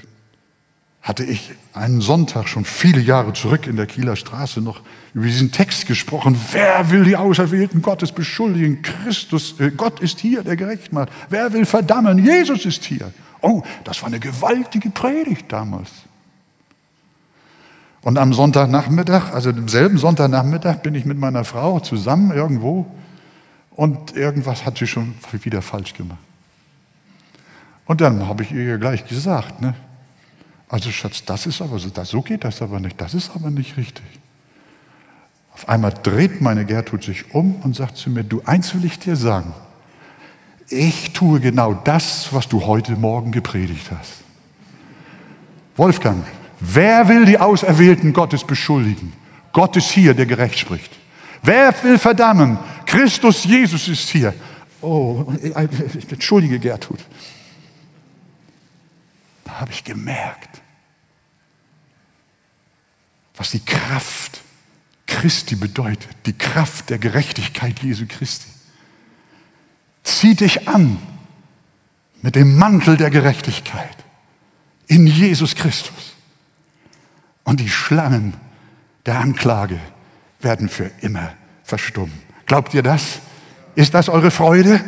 hatte 1.02 1.24
ich 1.24 1.50
einen 1.72 2.00
Sonntag 2.00 2.46
schon 2.48 2.64
viele 2.64 3.00
Jahre 3.00 3.32
zurück 3.32 3.66
in 3.66 3.74
der 3.76 3.86
Kieler 3.86 4.14
Straße 4.14 4.60
noch 4.60 4.80
über 5.14 5.26
diesen 5.26 5.50
Text 5.50 5.86
gesprochen. 5.86 6.38
Wer 6.52 6.90
will 6.90 7.02
die 7.04 7.16
Auserwählten 7.16 7.82
Gottes 7.82 8.12
beschuldigen? 8.12 8.82
Christus, 8.82 9.58
äh, 9.58 9.72
Gott 9.72 9.98
ist 9.98 10.20
hier, 10.20 10.44
der 10.44 10.56
gerecht 10.56 10.92
macht. 10.92 11.08
Wer 11.28 11.52
will 11.52 11.66
verdammen? 11.66 12.24
Jesus 12.24 12.64
ist 12.64 12.84
hier. 12.84 13.12
Oh, 13.40 13.62
das 13.82 14.00
war 14.00 14.08
eine 14.08 14.20
gewaltige 14.20 14.90
Predigt 14.90 15.50
damals. 15.50 15.90
Und 18.02 18.16
am 18.16 18.32
Sonntagnachmittag, 18.32 19.32
also 19.32 19.50
dem 19.50 19.68
selben 19.68 19.98
Sonntagnachmittag, 19.98 20.82
bin 20.82 20.94
ich 20.94 21.04
mit 21.04 21.18
meiner 21.18 21.44
Frau 21.44 21.80
zusammen 21.80 22.30
irgendwo 22.32 22.86
und 23.70 24.16
irgendwas 24.16 24.64
hat 24.64 24.78
sie 24.78 24.86
schon 24.86 25.14
wieder 25.32 25.62
falsch 25.62 25.94
gemacht. 25.94 26.18
Und 27.86 28.00
dann 28.00 28.28
habe 28.28 28.44
ich 28.44 28.52
ihr 28.52 28.78
gleich 28.78 29.06
gesagt, 29.08 29.60
ne? 29.60 29.74
Also 30.72 30.90
Schatz, 30.90 31.22
das 31.26 31.44
ist 31.44 31.60
aber 31.60 31.78
so, 31.78 31.90
das, 31.90 32.08
so 32.08 32.22
geht 32.22 32.44
das 32.44 32.62
aber 32.62 32.80
nicht, 32.80 32.98
das 32.98 33.12
ist 33.12 33.30
aber 33.34 33.50
nicht 33.50 33.76
richtig. 33.76 34.06
Auf 35.52 35.68
einmal 35.68 35.92
dreht 35.92 36.40
meine 36.40 36.64
Gertrud 36.64 37.04
sich 37.04 37.34
um 37.34 37.56
und 37.56 37.76
sagt 37.76 37.98
zu 37.98 38.08
mir, 38.08 38.24
du, 38.24 38.40
eins 38.46 38.74
will 38.74 38.86
ich 38.86 38.98
dir 38.98 39.14
sagen, 39.14 39.52
ich 40.70 41.12
tue 41.12 41.40
genau 41.40 41.74
das, 41.74 42.32
was 42.32 42.48
du 42.48 42.64
heute 42.64 42.92
Morgen 42.92 43.32
gepredigt 43.32 43.90
hast. 43.90 44.22
Wolfgang, 45.76 46.24
wer 46.58 47.06
will 47.06 47.26
die 47.26 47.38
Auserwählten 47.38 48.14
Gottes 48.14 48.42
beschuldigen? 48.42 49.12
Gott 49.52 49.76
ist 49.76 49.90
hier, 49.90 50.14
der 50.14 50.24
gerecht 50.24 50.58
spricht. 50.58 50.90
Wer 51.42 51.74
will 51.82 51.98
verdammen? 51.98 52.58
Christus 52.86 53.44
Jesus 53.44 53.88
ist 53.88 54.08
hier. 54.08 54.32
Oh, 54.80 55.26
entschuldige 56.08 56.58
Gertrud. 56.58 57.00
Da 59.44 59.60
habe 59.60 59.70
ich 59.70 59.84
gemerkt, 59.84 60.61
was 63.42 63.50
die 63.50 63.58
Kraft 63.58 64.40
Christi 65.04 65.56
bedeutet, 65.56 66.08
die 66.26 66.32
Kraft 66.32 66.90
der 66.90 66.98
Gerechtigkeit 66.98 67.80
Jesu 67.82 68.04
Christi. 68.08 68.46
Zieh 70.04 70.36
dich 70.36 70.68
an 70.68 70.96
mit 72.20 72.36
dem 72.36 72.56
Mantel 72.56 72.96
der 72.96 73.10
Gerechtigkeit 73.10 73.96
in 74.86 75.08
Jesus 75.08 75.56
Christus. 75.56 76.14
Und 77.42 77.58
die 77.58 77.68
Schlangen 77.68 78.34
der 79.06 79.18
Anklage 79.18 79.80
werden 80.40 80.68
für 80.68 80.92
immer 81.00 81.32
verstummen. 81.64 82.16
Glaubt 82.46 82.74
ihr 82.74 82.84
das? 82.84 83.18
Ist 83.74 83.92
das 83.94 84.08
eure 84.08 84.30
Freude? 84.30 84.80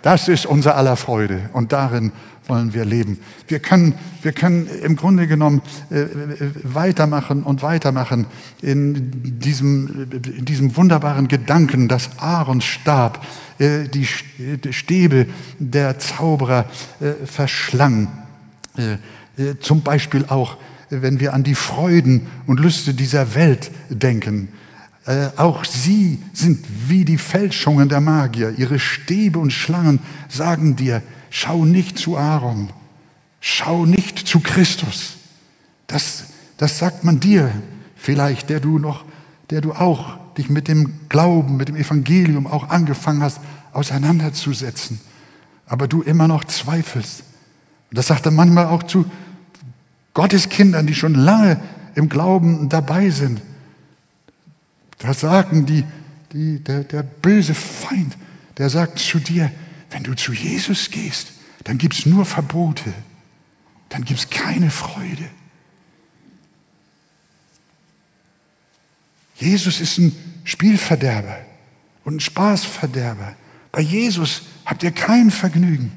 Das 0.00 0.28
ist 0.28 0.46
unser 0.46 0.76
aller 0.76 0.96
Freude. 0.96 1.50
Und 1.52 1.72
darin 1.72 2.12
wollen 2.48 2.74
wir 2.74 2.84
leben. 2.84 3.18
Wir 3.46 3.60
können, 3.60 3.94
wir 4.22 4.32
können 4.32 4.66
im 4.82 4.96
Grunde 4.96 5.26
genommen 5.26 5.62
äh, 5.90 6.06
weitermachen 6.62 7.42
und 7.42 7.62
weitermachen 7.62 8.26
in 8.62 9.38
diesem, 9.38 10.08
in 10.12 10.44
diesem 10.44 10.76
wunderbaren 10.76 11.28
Gedanken, 11.28 11.88
dass 11.88 12.18
Aarons 12.18 12.64
Stab 12.64 13.24
äh, 13.58 13.88
die, 13.88 14.06
die 14.38 14.72
Stäbe 14.72 15.26
der 15.58 15.98
Zauberer 15.98 16.66
äh, 17.00 17.26
verschlang. 17.26 18.08
Äh, 18.76 18.94
äh, 19.38 19.58
zum 19.60 19.82
Beispiel 19.82 20.24
auch, 20.28 20.56
wenn 20.90 21.20
wir 21.20 21.34
an 21.34 21.44
die 21.44 21.54
Freuden 21.54 22.26
und 22.46 22.60
Lüste 22.60 22.94
dieser 22.94 23.34
Welt 23.34 23.70
denken. 23.90 24.48
Äh, 25.06 25.28
auch 25.36 25.64
sie 25.64 26.18
sind 26.32 26.64
wie 26.86 27.04
die 27.04 27.18
Fälschungen 27.18 27.88
der 27.88 28.00
Magier. 28.00 28.54
Ihre 28.56 28.78
Stäbe 28.78 29.38
und 29.38 29.52
Schlangen 29.52 30.00
sagen 30.28 30.76
dir, 30.76 31.02
schau 31.30 31.64
nicht 31.64 31.98
zu 31.98 32.16
Aaron, 32.16 32.70
schau 33.40 33.86
nicht 33.86 34.18
zu 34.18 34.40
Christus. 34.40 35.16
Das, 35.86 36.24
das 36.56 36.78
sagt 36.78 37.04
man 37.04 37.20
dir 37.20 37.50
vielleicht, 37.96 38.50
der 38.50 38.60
du 38.60 38.78
noch, 38.78 39.04
der 39.50 39.60
du 39.60 39.72
auch 39.72 40.18
dich 40.36 40.50
mit 40.50 40.68
dem 40.68 41.08
Glauben, 41.08 41.56
mit 41.56 41.68
dem 41.68 41.76
Evangelium 41.76 42.46
auch 42.46 42.68
angefangen 42.70 43.22
hast, 43.22 43.40
auseinanderzusetzen. 43.72 45.00
Aber 45.66 45.88
du 45.88 46.02
immer 46.02 46.28
noch 46.28 46.44
zweifelst. 46.44 47.20
Und 47.90 47.98
das 47.98 48.06
sagt 48.06 48.26
er 48.26 48.32
manchmal 48.32 48.66
auch 48.66 48.82
zu 48.82 49.04
Gottes 50.14 50.48
Kindern, 50.48 50.86
die 50.86 50.94
schon 50.94 51.14
lange 51.14 51.60
im 51.94 52.08
Glauben 52.08 52.68
dabei 52.68 53.10
sind. 53.10 53.40
Da 54.98 55.14
sagen 55.14 55.66
die, 55.66 55.84
die, 56.32 56.62
der, 56.62 56.84
der 56.84 57.02
böse 57.02 57.54
Feind, 57.54 58.16
der 58.56 58.68
sagt 58.68 58.98
zu 58.98 59.18
dir, 59.18 59.50
wenn 59.90 60.02
du 60.02 60.14
zu 60.14 60.32
Jesus 60.32 60.90
gehst, 60.90 61.32
dann 61.64 61.78
gibt 61.78 61.94
es 61.94 62.06
nur 62.06 62.24
Verbote, 62.24 62.92
dann 63.88 64.04
gibt 64.04 64.20
es 64.20 64.30
keine 64.30 64.70
Freude. 64.70 65.28
Jesus 69.36 69.80
ist 69.80 69.98
ein 69.98 70.12
Spielverderber 70.44 71.38
und 72.04 72.16
ein 72.16 72.20
Spaßverderber. 72.20 73.34
Bei 73.70 73.80
Jesus 73.80 74.42
habt 74.64 74.82
ihr 74.82 74.90
kein 74.90 75.30
Vergnügen. 75.30 75.92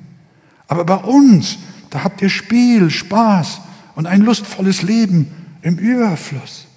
Aber 0.67 0.85
bei 0.85 0.97
uns, 0.97 1.57
da 1.89 2.03
habt 2.03 2.21
ihr 2.21 2.29
Spiel, 2.29 2.89
Spaß 2.89 3.61
und 3.95 4.07
ein 4.07 4.21
lustvolles 4.21 4.83
Leben 4.83 5.57
im 5.61 5.77
Überfluss. 5.77 6.67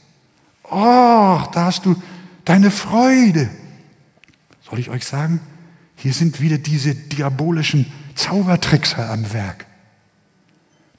Oh, 0.65 1.41
da 1.53 1.67
hast 1.67 1.85
du 1.85 2.01
deine 2.45 2.71
Freude. 2.71 3.51
Soll 4.69 4.79
ich 4.79 4.89
euch 4.91 5.05
sagen, 5.05 5.41
hier 6.05 6.13
sind 6.13 6.43
wieder 6.43 6.59
diese 6.59 6.95
diabolischen 6.95 7.91
Zaubertrickser 8.15 9.09
am 9.09 9.33
Werk, 9.33 9.65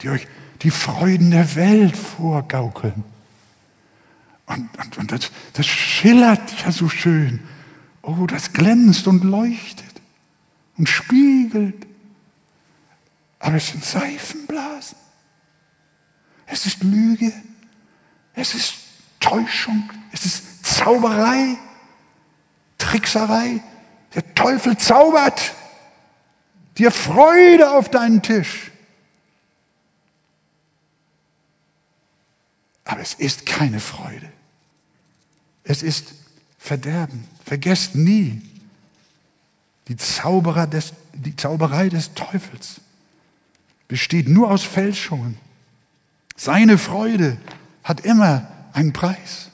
die 0.01 0.09
euch 0.09 0.27
die 0.63 0.71
Freuden 0.71 1.29
der 1.29 1.53
Welt 1.53 1.95
vorgaukeln. 1.95 3.03
Und, 4.47 4.67
und, 4.79 4.97
und 4.97 5.11
das, 5.11 5.29
das 5.53 5.67
schillert 5.67 6.59
ja 6.65 6.71
so 6.71 6.89
schön. 6.89 7.41
Oh, 8.01 8.25
das 8.25 8.51
glänzt 8.51 9.07
und 9.07 9.23
leuchtet 9.23 10.01
und 10.75 10.89
spiegelt. 10.89 11.85
Aber 13.37 13.57
es 13.57 13.67
sind 13.67 13.85
Seifenblasen. 13.85 14.97
Es 16.47 16.65
ist 16.65 16.83
Lüge. 16.83 17.31
Es 18.33 18.55
ist 18.55 18.73
Täuschung. 19.19 19.87
Es 20.11 20.25
ist 20.25 20.65
Zauberei. 20.65 21.57
Trickserei. 22.79 23.61
Der 24.15 24.33
Teufel 24.33 24.77
zaubert 24.77 25.53
dir 26.77 26.91
Freude 26.91 27.71
auf 27.71 27.89
deinen 27.89 28.21
Tisch. 28.21 28.71
Aber 32.85 33.01
es 33.01 33.13
ist 33.13 33.45
keine 33.45 33.79
Freude. 33.79 34.31
Es 35.63 35.83
ist 35.83 36.13
Verderben. 36.57 37.27
Vergesst 37.43 37.95
nie 37.95 38.41
die, 39.87 39.97
Zauberer 39.97 40.65
des, 40.65 40.93
die 41.13 41.35
Zauberei 41.35 41.89
des 41.89 42.13
Teufels 42.13 42.81
besteht 43.87 44.27
nur 44.27 44.49
aus 44.49 44.63
Fälschungen. 44.63 45.37
Seine 46.35 46.77
Freude 46.77 47.37
hat 47.83 48.01
immer 48.01 48.47
einen 48.73 48.93
Preis. 48.93 49.49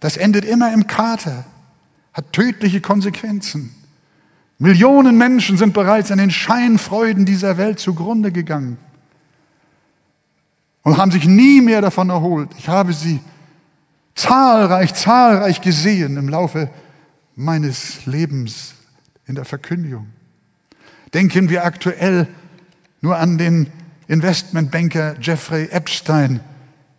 Das 0.00 0.16
endet 0.16 0.44
immer 0.44 0.72
im 0.72 0.86
Kater, 0.86 1.44
hat 2.12 2.32
tödliche 2.32 2.80
Konsequenzen. 2.80 3.74
Millionen 4.58 5.18
Menschen 5.18 5.56
sind 5.56 5.74
bereits 5.74 6.10
an 6.10 6.18
den 6.18 6.30
Scheinfreuden 6.30 7.24
dieser 7.24 7.56
Welt 7.56 7.80
zugrunde 7.80 8.30
gegangen 8.30 8.78
und 10.82 10.98
haben 10.98 11.10
sich 11.10 11.26
nie 11.26 11.60
mehr 11.60 11.80
davon 11.80 12.10
erholt. 12.10 12.50
Ich 12.58 12.68
habe 12.68 12.92
sie 12.92 13.20
zahlreich, 14.14 14.94
zahlreich 14.94 15.60
gesehen 15.60 16.16
im 16.16 16.28
Laufe 16.28 16.70
meines 17.34 18.04
Lebens 18.06 18.74
in 19.26 19.34
der 19.34 19.44
Verkündigung. 19.44 20.08
Denken 21.14 21.48
wir 21.48 21.64
aktuell 21.64 22.28
nur 23.00 23.16
an 23.18 23.38
den 23.38 23.68
Investmentbanker 24.08 25.16
Jeffrey 25.20 25.68
Epstein, 25.70 26.40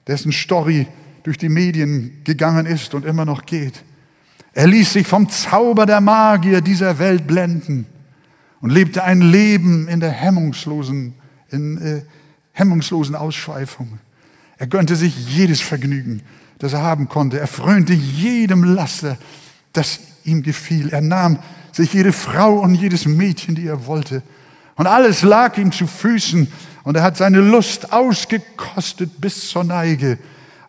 dessen 0.07 0.31
Story 0.31 0.87
durch 1.23 1.37
die 1.37 1.49
Medien 1.49 2.21
gegangen 2.23 2.65
ist 2.65 2.93
und 2.93 3.05
immer 3.05 3.25
noch 3.25 3.45
geht. 3.45 3.83
Er 4.53 4.67
ließ 4.67 4.93
sich 4.93 5.07
vom 5.07 5.29
Zauber 5.29 5.85
der 5.85 5.99
Magier 5.99 6.61
dieser 6.61 6.99
Welt 6.99 7.25
blenden 7.25 7.87
und 8.61 8.69
lebte 8.69 9.03
ein 9.03 9.21
Leben 9.21 9.87
in 9.87 9.99
der 9.99 10.11
hemmungslosen, 10.11 11.15
in, 11.49 11.81
äh, 11.81 12.01
hemmungslosen 12.51 13.15
Ausschweifung. 13.15 13.99
Er 14.57 14.67
gönnte 14.67 14.95
sich 14.95 15.15
jedes 15.27 15.59
Vergnügen, 15.59 16.21
das 16.59 16.73
er 16.73 16.83
haben 16.83 17.09
konnte. 17.09 17.39
Er 17.39 17.47
frönte 17.47 17.93
jedem 17.93 18.63
Laster, 18.63 19.17
das 19.73 19.99
ihm 20.23 20.43
gefiel. 20.43 20.89
Er 20.89 21.01
nahm 21.01 21.39
sich 21.71 21.91
jede 21.91 22.13
Frau 22.13 22.59
und 22.59 22.75
jedes 22.75 23.05
Mädchen, 23.05 23.55
die 23.55 23.67
er 23.67 23.87
wollte. 23.87 24.21
Und 24.75 24.85
alles 24.85 25.23
lag 25.23 25.57
ihm 25.57 25.71
zu 25.71 25.87
Füßen 25.87 26.47
und 26.83 26.95
er 26.95 27.03
hat 27.03 27.17
seine 27.17 27.39
Lust 27.39 27.91
ausgekostet 27.91 29.19
bis 29.19 29.49
zur 29.49 29.63
Neige. 29.63 30.19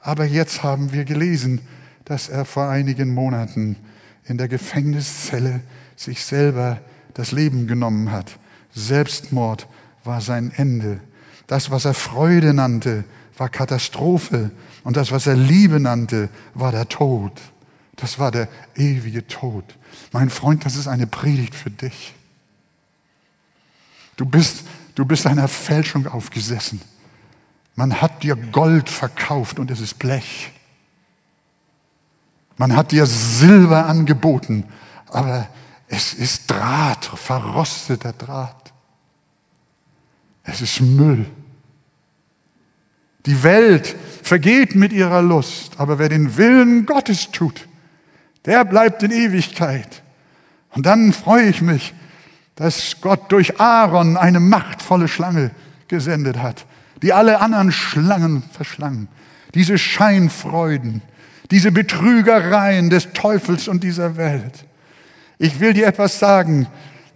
Aber 0.01 0.25
jetzt 0.25 0.63
haben 0.63 0.93
wir 0.93 1.05
gelesen, 1.05 1.61
dass 2.05 2.29
er 2.29 2.45
vor 2.45 2.69
einigen 2.69 3.13
Monaten 3.13 3.77
in 4.25 4.39
der 4.39 4.49
Gefängniszelle 4.49 5.61
sich 5.97 6.25
selber 6.25 6.81
das 7.15 7.33
Leben 7.33 7.67
genommen 7.67 8.11
hat. 8.11 8.39
Selbstmord 8.75 9.69
war 10.03 10.21
sein 10.21 10.53
Ende. 10.57 11.01
Das, 11.47 11.71
was 11.71 11.85
er 11.85 11.95
Freude 11.95 12.55
nannte, 12.55 13.05
war 13.37 13.49
Katastrophe. 13.49 14.51
Und 14.83 14.97
das, 14.97 15.13
was 15.13 15.27
er 15.27 15.37
Liebe 15.37 15.81
nannte, 15.81 16.29
war 16.55 16.73
der 16.73 16.89
Tod. 16.89 17.41
Das 17.97 18.19
war 18.19 18.31
der 18.31 18.49
ewige 18.75 19.27
Tod. 19.27 19.65
Mein 20.13 20.31
Freund, 20.31 20.65
das 20.65 20.77
ist 20.77 20.89
eine 20.89 21.07
Predigt 21.07 21.55
für 21.55 21.71
dich. 21.71 22.15
Du 24.17 24.27
bist, 24.27 24.65
du 24.95 25.05
bist 25.05 25.27
einer 25.27 25.49
Fälschung 25.49 26.07
aufgesessen. 26.07 26.81
Man 27.77 28.01
hat 28.01 28.23
dir 28.23 28.37
Gold 28.37 28.89
verkauft 28.89 29.59
und 29.59 29.71
es 29.71 29.81
ist 29.81 29.99
Blech. 29.99 30.53
Man 32.57 32.77
hat 32.77 32.93
dir 32.93 33.07
Silber 33.07 33.87
angeboten, 33.87 34.65
aber 35.09 35.49
es 35.89 36.15
ist 36.15 36.51
Draht, 36.51 37.05
verrosteter 37.05 38.13
Draht. 38.13 38.73
Es 40.45 40.61
ist 40.61 40.81
Müll. 40.81 41.27
Die 43.27 43.43
Welt 43.43 43.97
vergeht 44.23 44.75
mit 44.75 44.93
ihrer 44.93 45.23
Lust, 45.23 45.73
aber 45.79 45.99
wer 45.99 46.09
den 46.09 46.37
Willen 46.37 46.85
Gottes 46.85 47.31
tut, 47.31 47.67
der 48.45 48.65
bleibt 48.65 49.03
in 49.03 49.11
Ewigkeit. 49.11 50.03
Und 50.71 50.85
dann 50.87 51.13
freue 51.13 51.49
ich 51.49 51.63
mich, 51.63 51.95
dass 52.57 53.01
Gott 53.01 53.33
durch 53.33 53.59
Aaron 53.61 54.17
eine 54.17 54.41
machtvolle 54.41 55.09
Schlange 55.09 55.51
gesendet 55.89 56.39
hat, 56.39 56.67
die 57.03 57.13
alle 57.13 57.41
anderen 57.41 57.73
Schlangen 57.73 58.43
verschlang. 58.53 59.09
Diese 59.55 59.79
Scheinfreuden, 59.79 61.03
diese 61.51 61.73
Betrügereien 61.73 62.91
des 62.91 63.13
Teufels 63.13 63.69
und 63.69 63.85
dieser 63.85 64.17
Welt. 64.17 64.65
Ich 65.39 65.61
will 65.61 65.73
dir 65.73 65.87
etwas 65.87 66.19
sagen. 66.19 66.67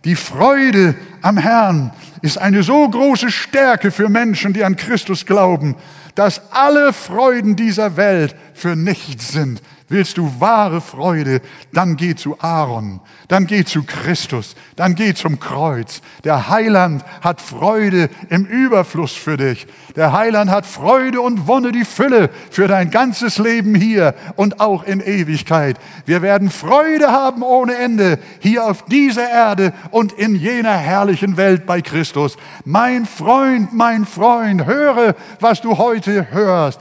Die 0.05 0.17
Freude 0.17 0.95
am 1.23 1.37
Herrn 1.39 1.93
ist 2.23 2.39
eine 2.39 2.63
so 2.63 2.89
große 2.89 3.31
Stärke 3.31 3.91
für 3.91 4.09
Menschen, 4.09 4.53
die 4.53 4.65
an 4.65 4.77
Christus 4.77 5.27
glauben, 5.27 5.77
dass 6.15 6.53
alle 6.53 6.93
Freuden 6.93 7.57
dieser 7.57 7.97
Welt 7.97 8.35
für 8.55 8.77
nichts 8.77 9.33
sind, 9.33 9.61
Willst 9.91 10.19
du 10.19 10.31
wahre 10.39 10.83
Freude, 10.83 11.41
dann 11.73 11.97
geh 11.97 12.15
zu 12.15 12.39
Aaron, 12.41 13.01
dann 13.27 13.47
geh 13.47 13.65
zu 13.65 13.85
Christus, 13.85 14.55
dann 14.77 14.95
geh 14.95 15.15
zum 15.15 15.41
Kreuz. 15.41 16.03
Der 16.25 16.51
Heiland 16.51 17.03
hat 17.23 17.41
Freude 17.41 18.11
im 18.29 18.45
Überfluss 18.45 19.15
für 19.15 19.39
dich. 19.39 19.67
Der 19.97 20.13
Heiland 20.13 20.51
hat 20.51 20.67
Freude 20.67 21.23
und 21.23 21.49
Wonne 21.49 21.73
die 21.73 21.87
Fülle 21.87 22.29
für 22.51 22.69
dein 22.69 22.91
ganzes 22.91 23.39
Leben 23.39 23.75
hier 23.75 24.15
und 24.37 24.61
auch 24.61 24.85
in 24.85 25.01
Ewigkeit. 25.01 25.79
Wir 26.05 26.21
werden 26.21 26.51
Freude 26.51 27.11
haben 27.11 27.43
ohne 27.43 27.75
Ende 27.75 28.19
hier 28.41 28.67
auf 28.67 28.85
dieser 28.85 29.31
Erde 29.31 29.73
und 29.91 30.13
in 30.13 30.35
jener 30.35 30.77
herrlichen 30.77 31.39
Welt 31.39 31.65
bei 31.65 31.81
Christus. 31.81 32.37
Mein 32.67 33.07
Freund, 33.07 33.73
mein 33.73 34.05
Freund, 34.05 34.67
höre, 34.67 35.15
was 35.41 35.63
du 35.63 35.79
heute 35.79 36.31
hörst. 36.31 36.79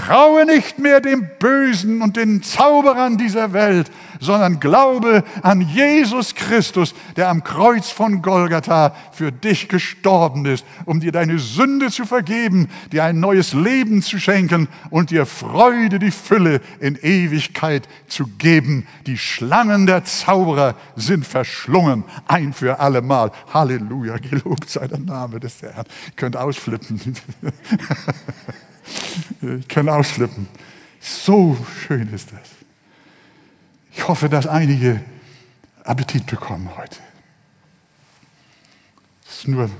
Traue 0.00 0.46
nicht 0.46 0.78
mehr 0.78 1.02
dem 1.02 1.28
Bösen 1.38 2.00
und 2.00 2.16
den 2.16 2.42
Zauberern 2.42 3.18
dieser 3.18 3.52
Welt, 3.52 3.90
sondern 4.18 4.58
glaube 4.58 5.24
an 5.42 5.60
Jesus 5.60 6.34
Christus, 6.34 6.94
der 7.16 7.28
am 7.28 7.44
Kreuz 7.44 7.90
von 7.90 8.22
Golgatha 8.22 8.94
für 9.12 9.30
dich 9.30 9.68
gestorben 9.68 10.46
ist, 10.46 10.64
um 10.86 11.00
dir 11.00 11.12
deine 11.12 11.38
Sünde 11.38 11.90
zu 11.90 12.06
vergeben, 12.06 12.70
dir 12.92 13.04
ein 13.04 13.20
neues 13.20 13.52
Leben 13.52 14.00
zu 14.00 14.18
schenken 14.18 14.68
und 14.88 15.10
dir 15.10 15.26
Freude, 15.26 15.98
die 15.98 16.12
Fülle 16.12 16.62
in 16.80 16.96
Ewigkeit 16.96 17.86
zu 18.08 18.26
geben. 18.38 18.86
Die 19.06 19.18
Schlangen 19.18 19.84
der 19.84 20.04
Zauberer 20.04 20.76
sind 20.96 21.26
verschlungen, 21.26 22.04
ein 22.26 22.54
für 22.54 22.80
allemal. 22.80 23.32
Halleluja, 23.52 24.16
gelobt 24.16 24.70
sei 24.70 24.88
der 24.88 24.98
Name 24.98 25.40
des 25.40 25.60
Herrn. 25.60 25.84
Ihr 26.06 26.12
könnt 26.16 26.38
ausflippen. 26.38 26.98
Ich 29.58 29.68
kann 29.68 29.88
ausflippen. 29.88 30.48
So 31.00 31.56
schön 31.86 32.12
ist 32.12 32.32
das. 32.32 32.48
Ich 33.92 34.06
hoffe, 34.06 34.28
dass 34.28 34.46
einige 34.46 35.00
Appetit 35.84 36.26
bekommen 36.26 36.70
heute. 36.76 36.98
Das 39.24 39.38
ist 39.38 39.48
nur 39.48 39.70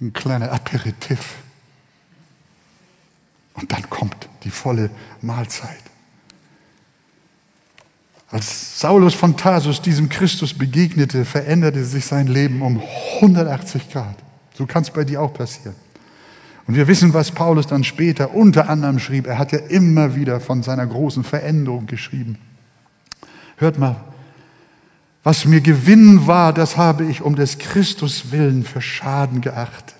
ein 0.00 0.12
kleiner 0.12 0.52
Aperitif. 0.52 1.36
Und 3.54 3.72
dann 3.72 3.88
kommt 3.88 4.28
die 4.44 4.50
volle 4.50 4.90
Mahlzeit. 5.22 5.82
Als 8.28 8.80
Saulus 8.80 9.14
von 9.14 9.36
Tarsus 9.36 9.80
diesem 9.80 10.08
Christus 10.08 10.52
begegnete, 10.52 11.24
veränderte 11.24 11.84
sich 11.84 12.04
sein 12.04 12.26
Leben 12.26 12.60
um 12.60 12.82
180 13.22 13.88
Grad. 13.90 14.16
So 14.54 14.66
kann 14.66 14.82
es 14.82 14.90
bei 14.90 15.04
dir 15.04 15.22
auch 15.22 15.32
passieren. 15.32 15.76
Und 16.66 16.74
wir 16.74 16.88
wissen, 16.88 17.14
was 17.14 17.30
Paulus 17.30 17.66
dann 17.66 17.84
später 17.84 18.34
unter 18.34 18.68
anderem 18.68 18.98
schrieb. 18.98 19.26
Er 19.26 19.38
hat 19.38 19.52
ja 19.52 19.58
immer 19.58 20.16
wieder 20.16 20.40
von 20.40 20.62
seiner 20.62 20.86
großen 20.86 21.22
Veränderung 21.22 21.86
geschrieben. 21.86 22.38
Hört 23.56 23.78
mal, 23.78 23.96
was 25.22 25.44
mir 25.44 25.60
Gewinn 25.60 26.26
war, 26.26 26.52
das 26.52 26.76
habe 26.76 27.04
ich 27.04 27.22
um 27.22 27.36
des 27.36 27.58
Christus 27.58 28.30
willen 28.30 28.64
für 28.64 28.80
Schaden 28.80 29.40
geachtet. 29.40 29.94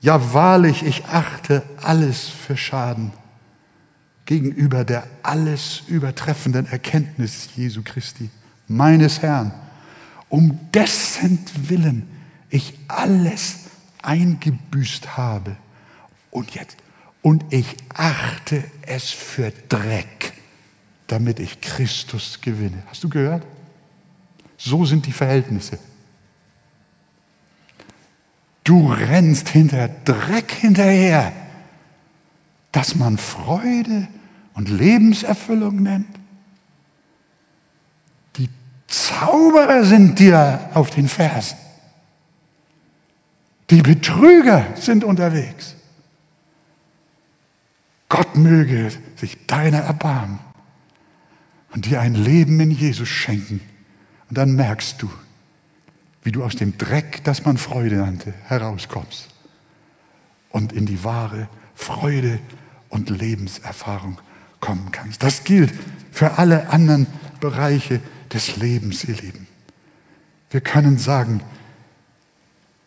Ja, 0.00 0.32
wahrlich, 0.32 0.84
ich 0.84 1.04
achte 1.06 1.62
alles 1.82 2.28
für 2.28 2.56
Schaden 2.56 3.12
gegenüber 4.24 4.84
der 4.84 5.04
alles 5.22 5.82
übertreffenden 5.86 6.66
Erkenntnis 6.66 7.48
Jesu 7.56 7.82
Christi, 7.84 8.28
meines 8.66 9.22
Herrn, 9.22 9.52
um 10.28 10.58
dessen 10.74 11.38
Willen 11.68 12.08
ich 12.50 12.74
alles 12.88 13.65
eingebüßt 14.06 15.16
habe. 15.16 15.56
Und 16.30 16.54
jetzt, 16.54 16.76
und 17.22 17.44
ich 17.50 17.76
achte 17.94 18.64
es 18.82 19.10
für 19.10 19.50
Dreck, 19.68 20.32
damit 21.06 21.40
ich 21.40 21.60
Christus 21.60 22.40
gewinne. 22.40 22.82
Hast 22.86 23.04
du 23.04 23.08
gehört? 23.08 23.44
So 24.56 24.84
sind 24.84 25.06
die 25.06 25.12
Verhältnisse. 25.12 25.78
Du 28.64 28.92
rennst 28.92 29.48
hinter 29.48 29.88
Dreck 29.88 30.52
hinterher, 30.52 31.32
dass 32.72 32.94
man 32.94 33.16
Freude 33.18 34.08
und 34.54 34.68
Lebenserfüllung 34.68 35.82
nennt. 35.82 36.18
Die 38.36 38.48
Zauberer 38.88 39.84
sind 39.84 40.18
dir 40.18 40.70
auf 40.74 40.90
den 40.90 41.08
Fersen. 41.08 41.58
Die 43.70 43.82
Betrüger 43.82 44.74
sind 44.76 45.04
unterwegs. 45.04 45.74
Gott 48.08 48.36
möge 48.36 48.92
sich 49.16 49.46
deiner 49.46 49.78
erbarmen 49.78 50.38
und 51.74 51.86
dir 51.86 52.00
ein 52.00 52.14
Leben 52.14 52.60
in 52.60 52.70
Jesus 52.70 53.08
schenken. 53.08 53.60
Und 54.28 54.38
dann 54.38 54.54
merkst 54.54 55.02
du, 55.02 55.10
wie 56.22 56.32
du 56.32 56.44
aus 56.44 56.56
dem 56.56 56.78
Dreck, 56.78 57.24
das 57.24 57.44
man 57.44 57.56
Freude 57.56 57.96
nannte, 57.96 58.34
herauskommst 58.44 59.28
und 60.50 60.72
in 60.72 60.86
die 60.86 61.04
wahre 61.04 61.48
Freude 61.74 62.38
und 62.88 63.10
Lebenserfahrung 63.10 64.18
kommen 64.60 64.90
kannst. 64.92 65.22
Das 65.22 65.44
gilt 65.44 65.72
für 66.12 66.38
alle 66.38 66.70
anderen 66.70 67.06
Bereiche 67.40 68.00
des 68.32 68.56
Lebens, 68.56 69.04
ihr 69.04 69.16
Lieben. 69.16 69.46
Wir 70.50 70.60
können 70.60 70.98
sagen, 70.98 71.42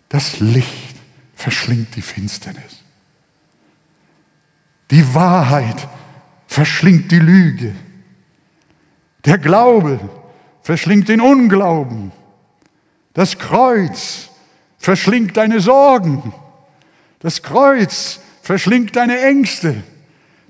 das 0.10 0.40
Licht 0.40 0.96
verschlingt 1.36 1.96
die 1.96 2.02
Finsternis. 2.02 2.84
Die 4.92 5.14
Wahrheit 5.14 5.88
verschlingt 6.48 7.12
die 7.12 7.20
Lüge. 7.20 7.76
Der 9.24 9.38
Glaube 9.38 10.00
verschlingt 10.64 11.10
den 11.10 11.22
Unglauben. 11.22 12.12
Das 13.14 13.38
Kreuz 13.38 14.30
verschlingt 14.78 15.38
deine 15.38 15.60
Sorgen. 15.60 16.34
Das 17.20 17.44
Kreuz 17.44 18.20
verschlingt 18.42 18.96
deine 18.96 19.20
Ängste. 19.22 19.84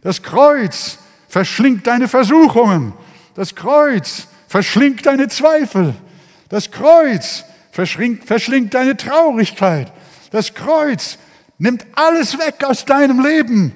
Das 0.02 0.24
Kreuz 0.24 1.00
verschlingt 1.28 1.86
deine 1.86 2.08
Versuchungen. 2.08 2.94
Das 3.36 3.56
Kreuz 3.56 4.28
verschlingt 4.48 5.06
deine 5.06 5.28
Zweifel. 5.28 5.96
Das 6.48 6.72
Kreuz 6.72 7.44
verschlingt, 7.80 8.26
verschlingt 8.26 8.74
deine 8.74 8.98
Traurigkeit. 8.98 9.90
Das 10.32 10.54
Kreuz 10.54 11.18
nimmt 11.60 11.86
alles 11.96 12.38
weg 12.38 12.66
aus 12.66 12.84
deinem 12.84 13.24
Leben, 13.24 13.72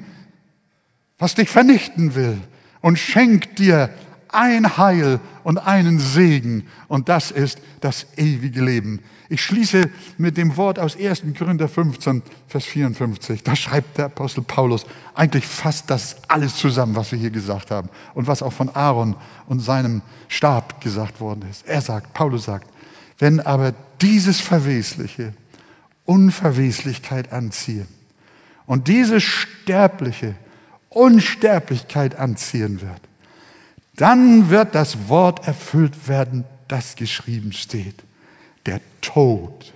was 1.18 1.36
dich 1.36 1.50
vernichten 1.50 2.14
will 2.14 2.38
und 2.82 3.00
schenkt 3.00 3.60
dir 3.60 3.90
ein 4.28 4.78
Heil 4.78 5.22
und 5.46 5.58
einen 5.58 6.00
Segen. 6.00 6.68
Und 6.90 7.08
das 7.08 7.32
ist 7.32 7.60
das 7.80 8.06
ewige 8.18 8.62
Leben. 8.62 9.00
Ich 9.30 9.42
schließe 9.42 9.90
mit 10.18 10.36
dem 10.36 10.58
Wort 10.58 10.80
aus 10.80 10.98
1. 10.98 11.24
Korinther 11.38 11.70
15, 11.70 12.24
Vers 12.50 12.66
54. 12.66 13.42
Da 13.42 13.56
schreibt 13.56 13.98
der 14.00 14.06
Apostel 14.06 14.44
Paulus 14.44 14.86
eigentlich 15.16 15.48
fast 15.48 15.90
das 15.90 16.18
alles 16.28 16.58
zusammen, 16.58 16.98
was 16.98 17.14
wir 17.14 17.20
hier 17.20 17.32
gesagt 17.32 17.72
haben 17.72 17.88
und 18.16 18.28
was 18.28 18.44
auch 18.44 18.52
von 18.52 18.68
Aaron 18.76 19.16
und 19.48 19.62
seinem 19.62 20.02
Stab 20.28 20.82
gesagt 20.82 21.22
worden 21.22 21.46
ist. 21.50 21.66
Er 21.66 21.80
sagt, 21.80 22.14
Paulus 22.14 22.44
sagt, 22.44 22.73
wenn 23.20 23.40
aber 23.40 23.74
dieses 24.02 24.40
Verwesliche 24.40 25.34
Unverweslichkeit 26.06 27.32
anziehen 27.32 27.88
und 28.66 28.88
diese 28.88 29.22
sterbliche 29.22 30.36
Unsterblichkeit 30.90 32.16
anziehen 32.16 32.82
wird, 32.82 33.02
dann 33.96 34.50
wird 34.50 34.76
das 34.76 35.08
Wort 35.08 35.48
erfüllt 35.48 36.08
werden, 36.08 36.46
das 36.68 36.96
geschrieben 36.96 37.52
steht. 37.54 38.04
Der 38.66 38.82
Tod 39.02 39.72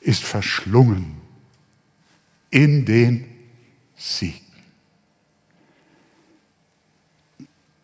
ist 0.00 0.22
verschlungen 0.22 1.20
in 2.50 2.84
den 2.84 3.24
Sieg. 3.96 4.42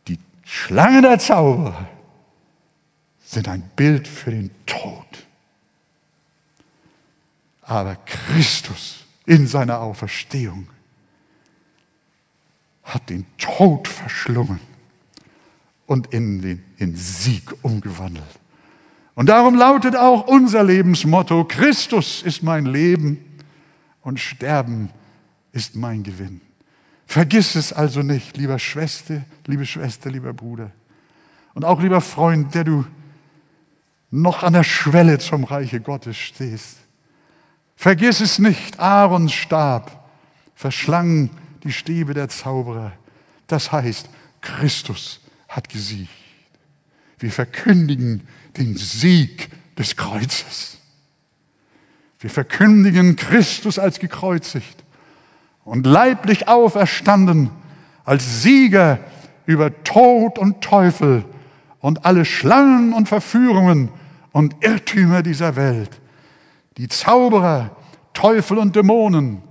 Die 0.08 0.18
Schlange 0.44 1.02
der 1.02 1.18
Zauberer 1.18 1.88
sind 3.28 3.46
ein 3.46 3.62
Bild 3.76 4.08
für 4.08 4.30
den 4.30 4.50
Tod. 4.64 5.04
Aber 7.60 7.96
Christus 7.96 9.04
in 9.26 9.46
seiner 9.46 9.80
Auferstehung 9.80 10.66
hat 12.84 13.10
den 13.10 13.26
Tod 13.36 13.86
verschlungen 13.86 14.60
und 15.86 16.14
in 16.14 16.40
den 16.40 16.64
in 16.78 16.96
Sieg 16.96 17.52
umgewandelt. 17.60 18.24
Und 19.14 19.28
darum 19.28 19.56
lautet 19.56 19.94
auch 19.94 20.26
unser 20.26 20.64
Lebensmotto, 20.64 21.44
Christus 21.44 22.22
ist 22.22 22.42
mein 22.42 22.64
Leben 22.64 23.22
und 24.00 24.18
Sterben 24.20 24.88
ist 25.52 25.76
mein 25.76 26.02
Gewinn. 26.02 26.40
Vergiss 27.04 27.56
es 27.56 27.74
also 27.74 28.00
nicht, 28.00 28.38
lieber 28.38 28.58
Schwester, 28.58 29.22
liebe 29.46 29.66
Schwester, 29.66 30.10
lieber 30.10 30.32
Bruder. 30.32 30.70
Und 31.52 31.66
auch 31.66 31.82
lieber 31.82 32.00
Freund, 32.00 32.54
der 32.54 32.64
du 32.64 32.86
noch 34.10 34.42
an 34.42 34.54
der 34.54 34.64
Schwelle 34.64 35.18
zum 35.18 35.44
Reiche 35.44 35.80
Gottes 35.80 36.16
stehst. 36.16 36.78
Vergiss 37.76 38.20
es 38.20 38.38
nicht, 38.38 38.80
Aarons 38.80 39.32
Stab 39.32 40.10
verschlang 40.54 41.30
die 41.62 41.72
Stäbe 41.72 42.14
der 42.14 42.28
Zauberer. 42.28 42.92
Das 43.46 43.70
heißt, 43.70 44.08
Christus 44.40 45.20
hat 45.48 45.68
gesiegt. 45.68 46.10
Wir 47.18 47.30
verkündigen 47.30 48.26
den 48.56 48.76
Sieg 48.76 49.50
des 49.76 49.96
Kreuzes. 49.96 50.78
Wir 52.20 52.30
verkündigen 52.30 53.16
Christus 53.16 53.78
als 53.78 54.00
gekreuzigt 54.00 54.82
und 55.64 55.86
leiblich 55.86 56.48
auferstanden, 56.48 57.50
als 58.04 58.42
Sieger 58.42 58.98
über 59.46 59.84
Tod 59.84 60.38
und 60.38 60.60
Teufel 60.62 61.24
und 61.80 62.04
alle 62.04 62.24
Schlangen 62.24 62.92
und 62.92 63.08
Verführungen 63.08 63.90
und 64.32 64.56
Irrtümer 64.60 65.22
dieser 65.22 65.56
Welt. 65.56 66.00
Die 66.76 66.88
Zauberer, 66.88 67.76
Teufel 68.12 68.58
und 68.58 68.76
Dämonen 68.76 69.42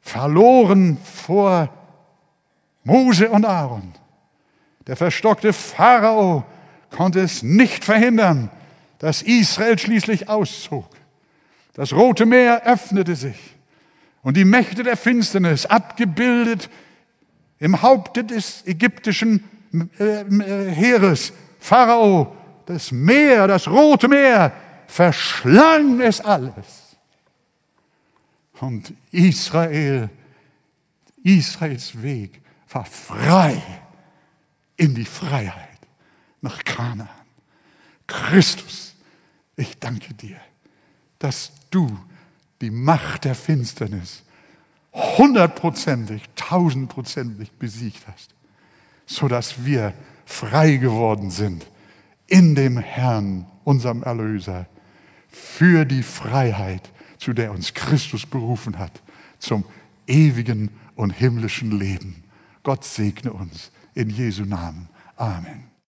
verloren 0.00 0.98
vor 1.02 1.70
Mose 2.84 3.28
und 3.28 3.44
Aaron. 3.44 3.92
Der 4.86 4.96
verstockte 4.96 5.52
Pharao 5.52 6.44
konnte 6.90 7.20
es 7.20 7.42
nicht 7.42 7.84
verhindern, 7.84 8.50
dass 8.98 9.22
Israel 9.22 9.78
schließlich 9.78 10.28
auszog. 10.28 10.88
Das 11.74 11.92
Rote 11.92 12.26
Meer 12.26 12.64
öffnete 12.64 13.14
sich 13.14 13.36
und 14.22 14.36
die 14.36 14.44
Mächte 14.44 14.82
der 14.82 14.96
Finsternis, 14.96 15.66
abgebildet 15.66 16.70
im 17.58 17.82
Haupte 17.82 18.24
des 18.24 18.66
ägyptischen 18.66 19.44
äh, 19.98 20.22
äh, 20.22 20.70
Heeres, 20.70 21.32
Pharao, 21.60 22.34
das 22.68 22.92
Meer, 22.92 23.46
das 23.46 23.66
Rote 23.66 24.08
Meer, 24.08 24.52
verschlang 24.86 26.00
es 26.02 26.20
alles. 26.20 26.96
Und 28.60 28.92
Israel, 29.10 30.10
Israels 31.22 32.02
Weg 32.02 32.42
war 32.68 32.84
frei 32.84 33.62
in 34.76 34.94
die 34.94 35.06
Freiheit 35.06 35.78
nach 36.42 36.62
Kanaan. 36.62 37.08
Christus, 38.06 38.94
ich 39.56 39.78
danke 39.78 40.12
dir, 40.12 40.36
dass 41.18 41.52
du 41.70 41.98
die 42.60 42.70
Macht 42.70 43.24
der 43.24 43.34
Finsternis 43.34 44.24
hundertprozentig, 44.92 46.22
tausendprozentig 46.36 47.50
besiegt 47.52 48.06
hast, 48.06 48.34
sodass 49.06 49.64
wir 49.64 49.94
frei 50.26 50.76
geworden 50.76 51.30
sind 51.30 51.64
in 52.28 52.54
dem 52.54 52.78
Herrn, 52.78 53.46
unserem 53.64 54.02
Erlöser, 54.02 54.66
für 55.28 55.84
die 55.84 56.02
Freiheit, 56.02 56.90
zu 57.18 57.32
der 57.32 57.50
uns 57.50 57.74
Christus 57.74 58.24
berufen 58.26 58.78
hat, 58.78 59.02
zum 59.38 59.64
ewigen 60.06 60.70
und 60.94 61.10
himmlischen 61.10 61.78
Leben. 61.78 62.22
Gott 62.62 62.84
segne 62.84 63.32
uns 63.32 63.72
in 63.94 64.10
Jesu 64.10 64.44
Namen. 64.44 64.88
Amen. 65.16 65.67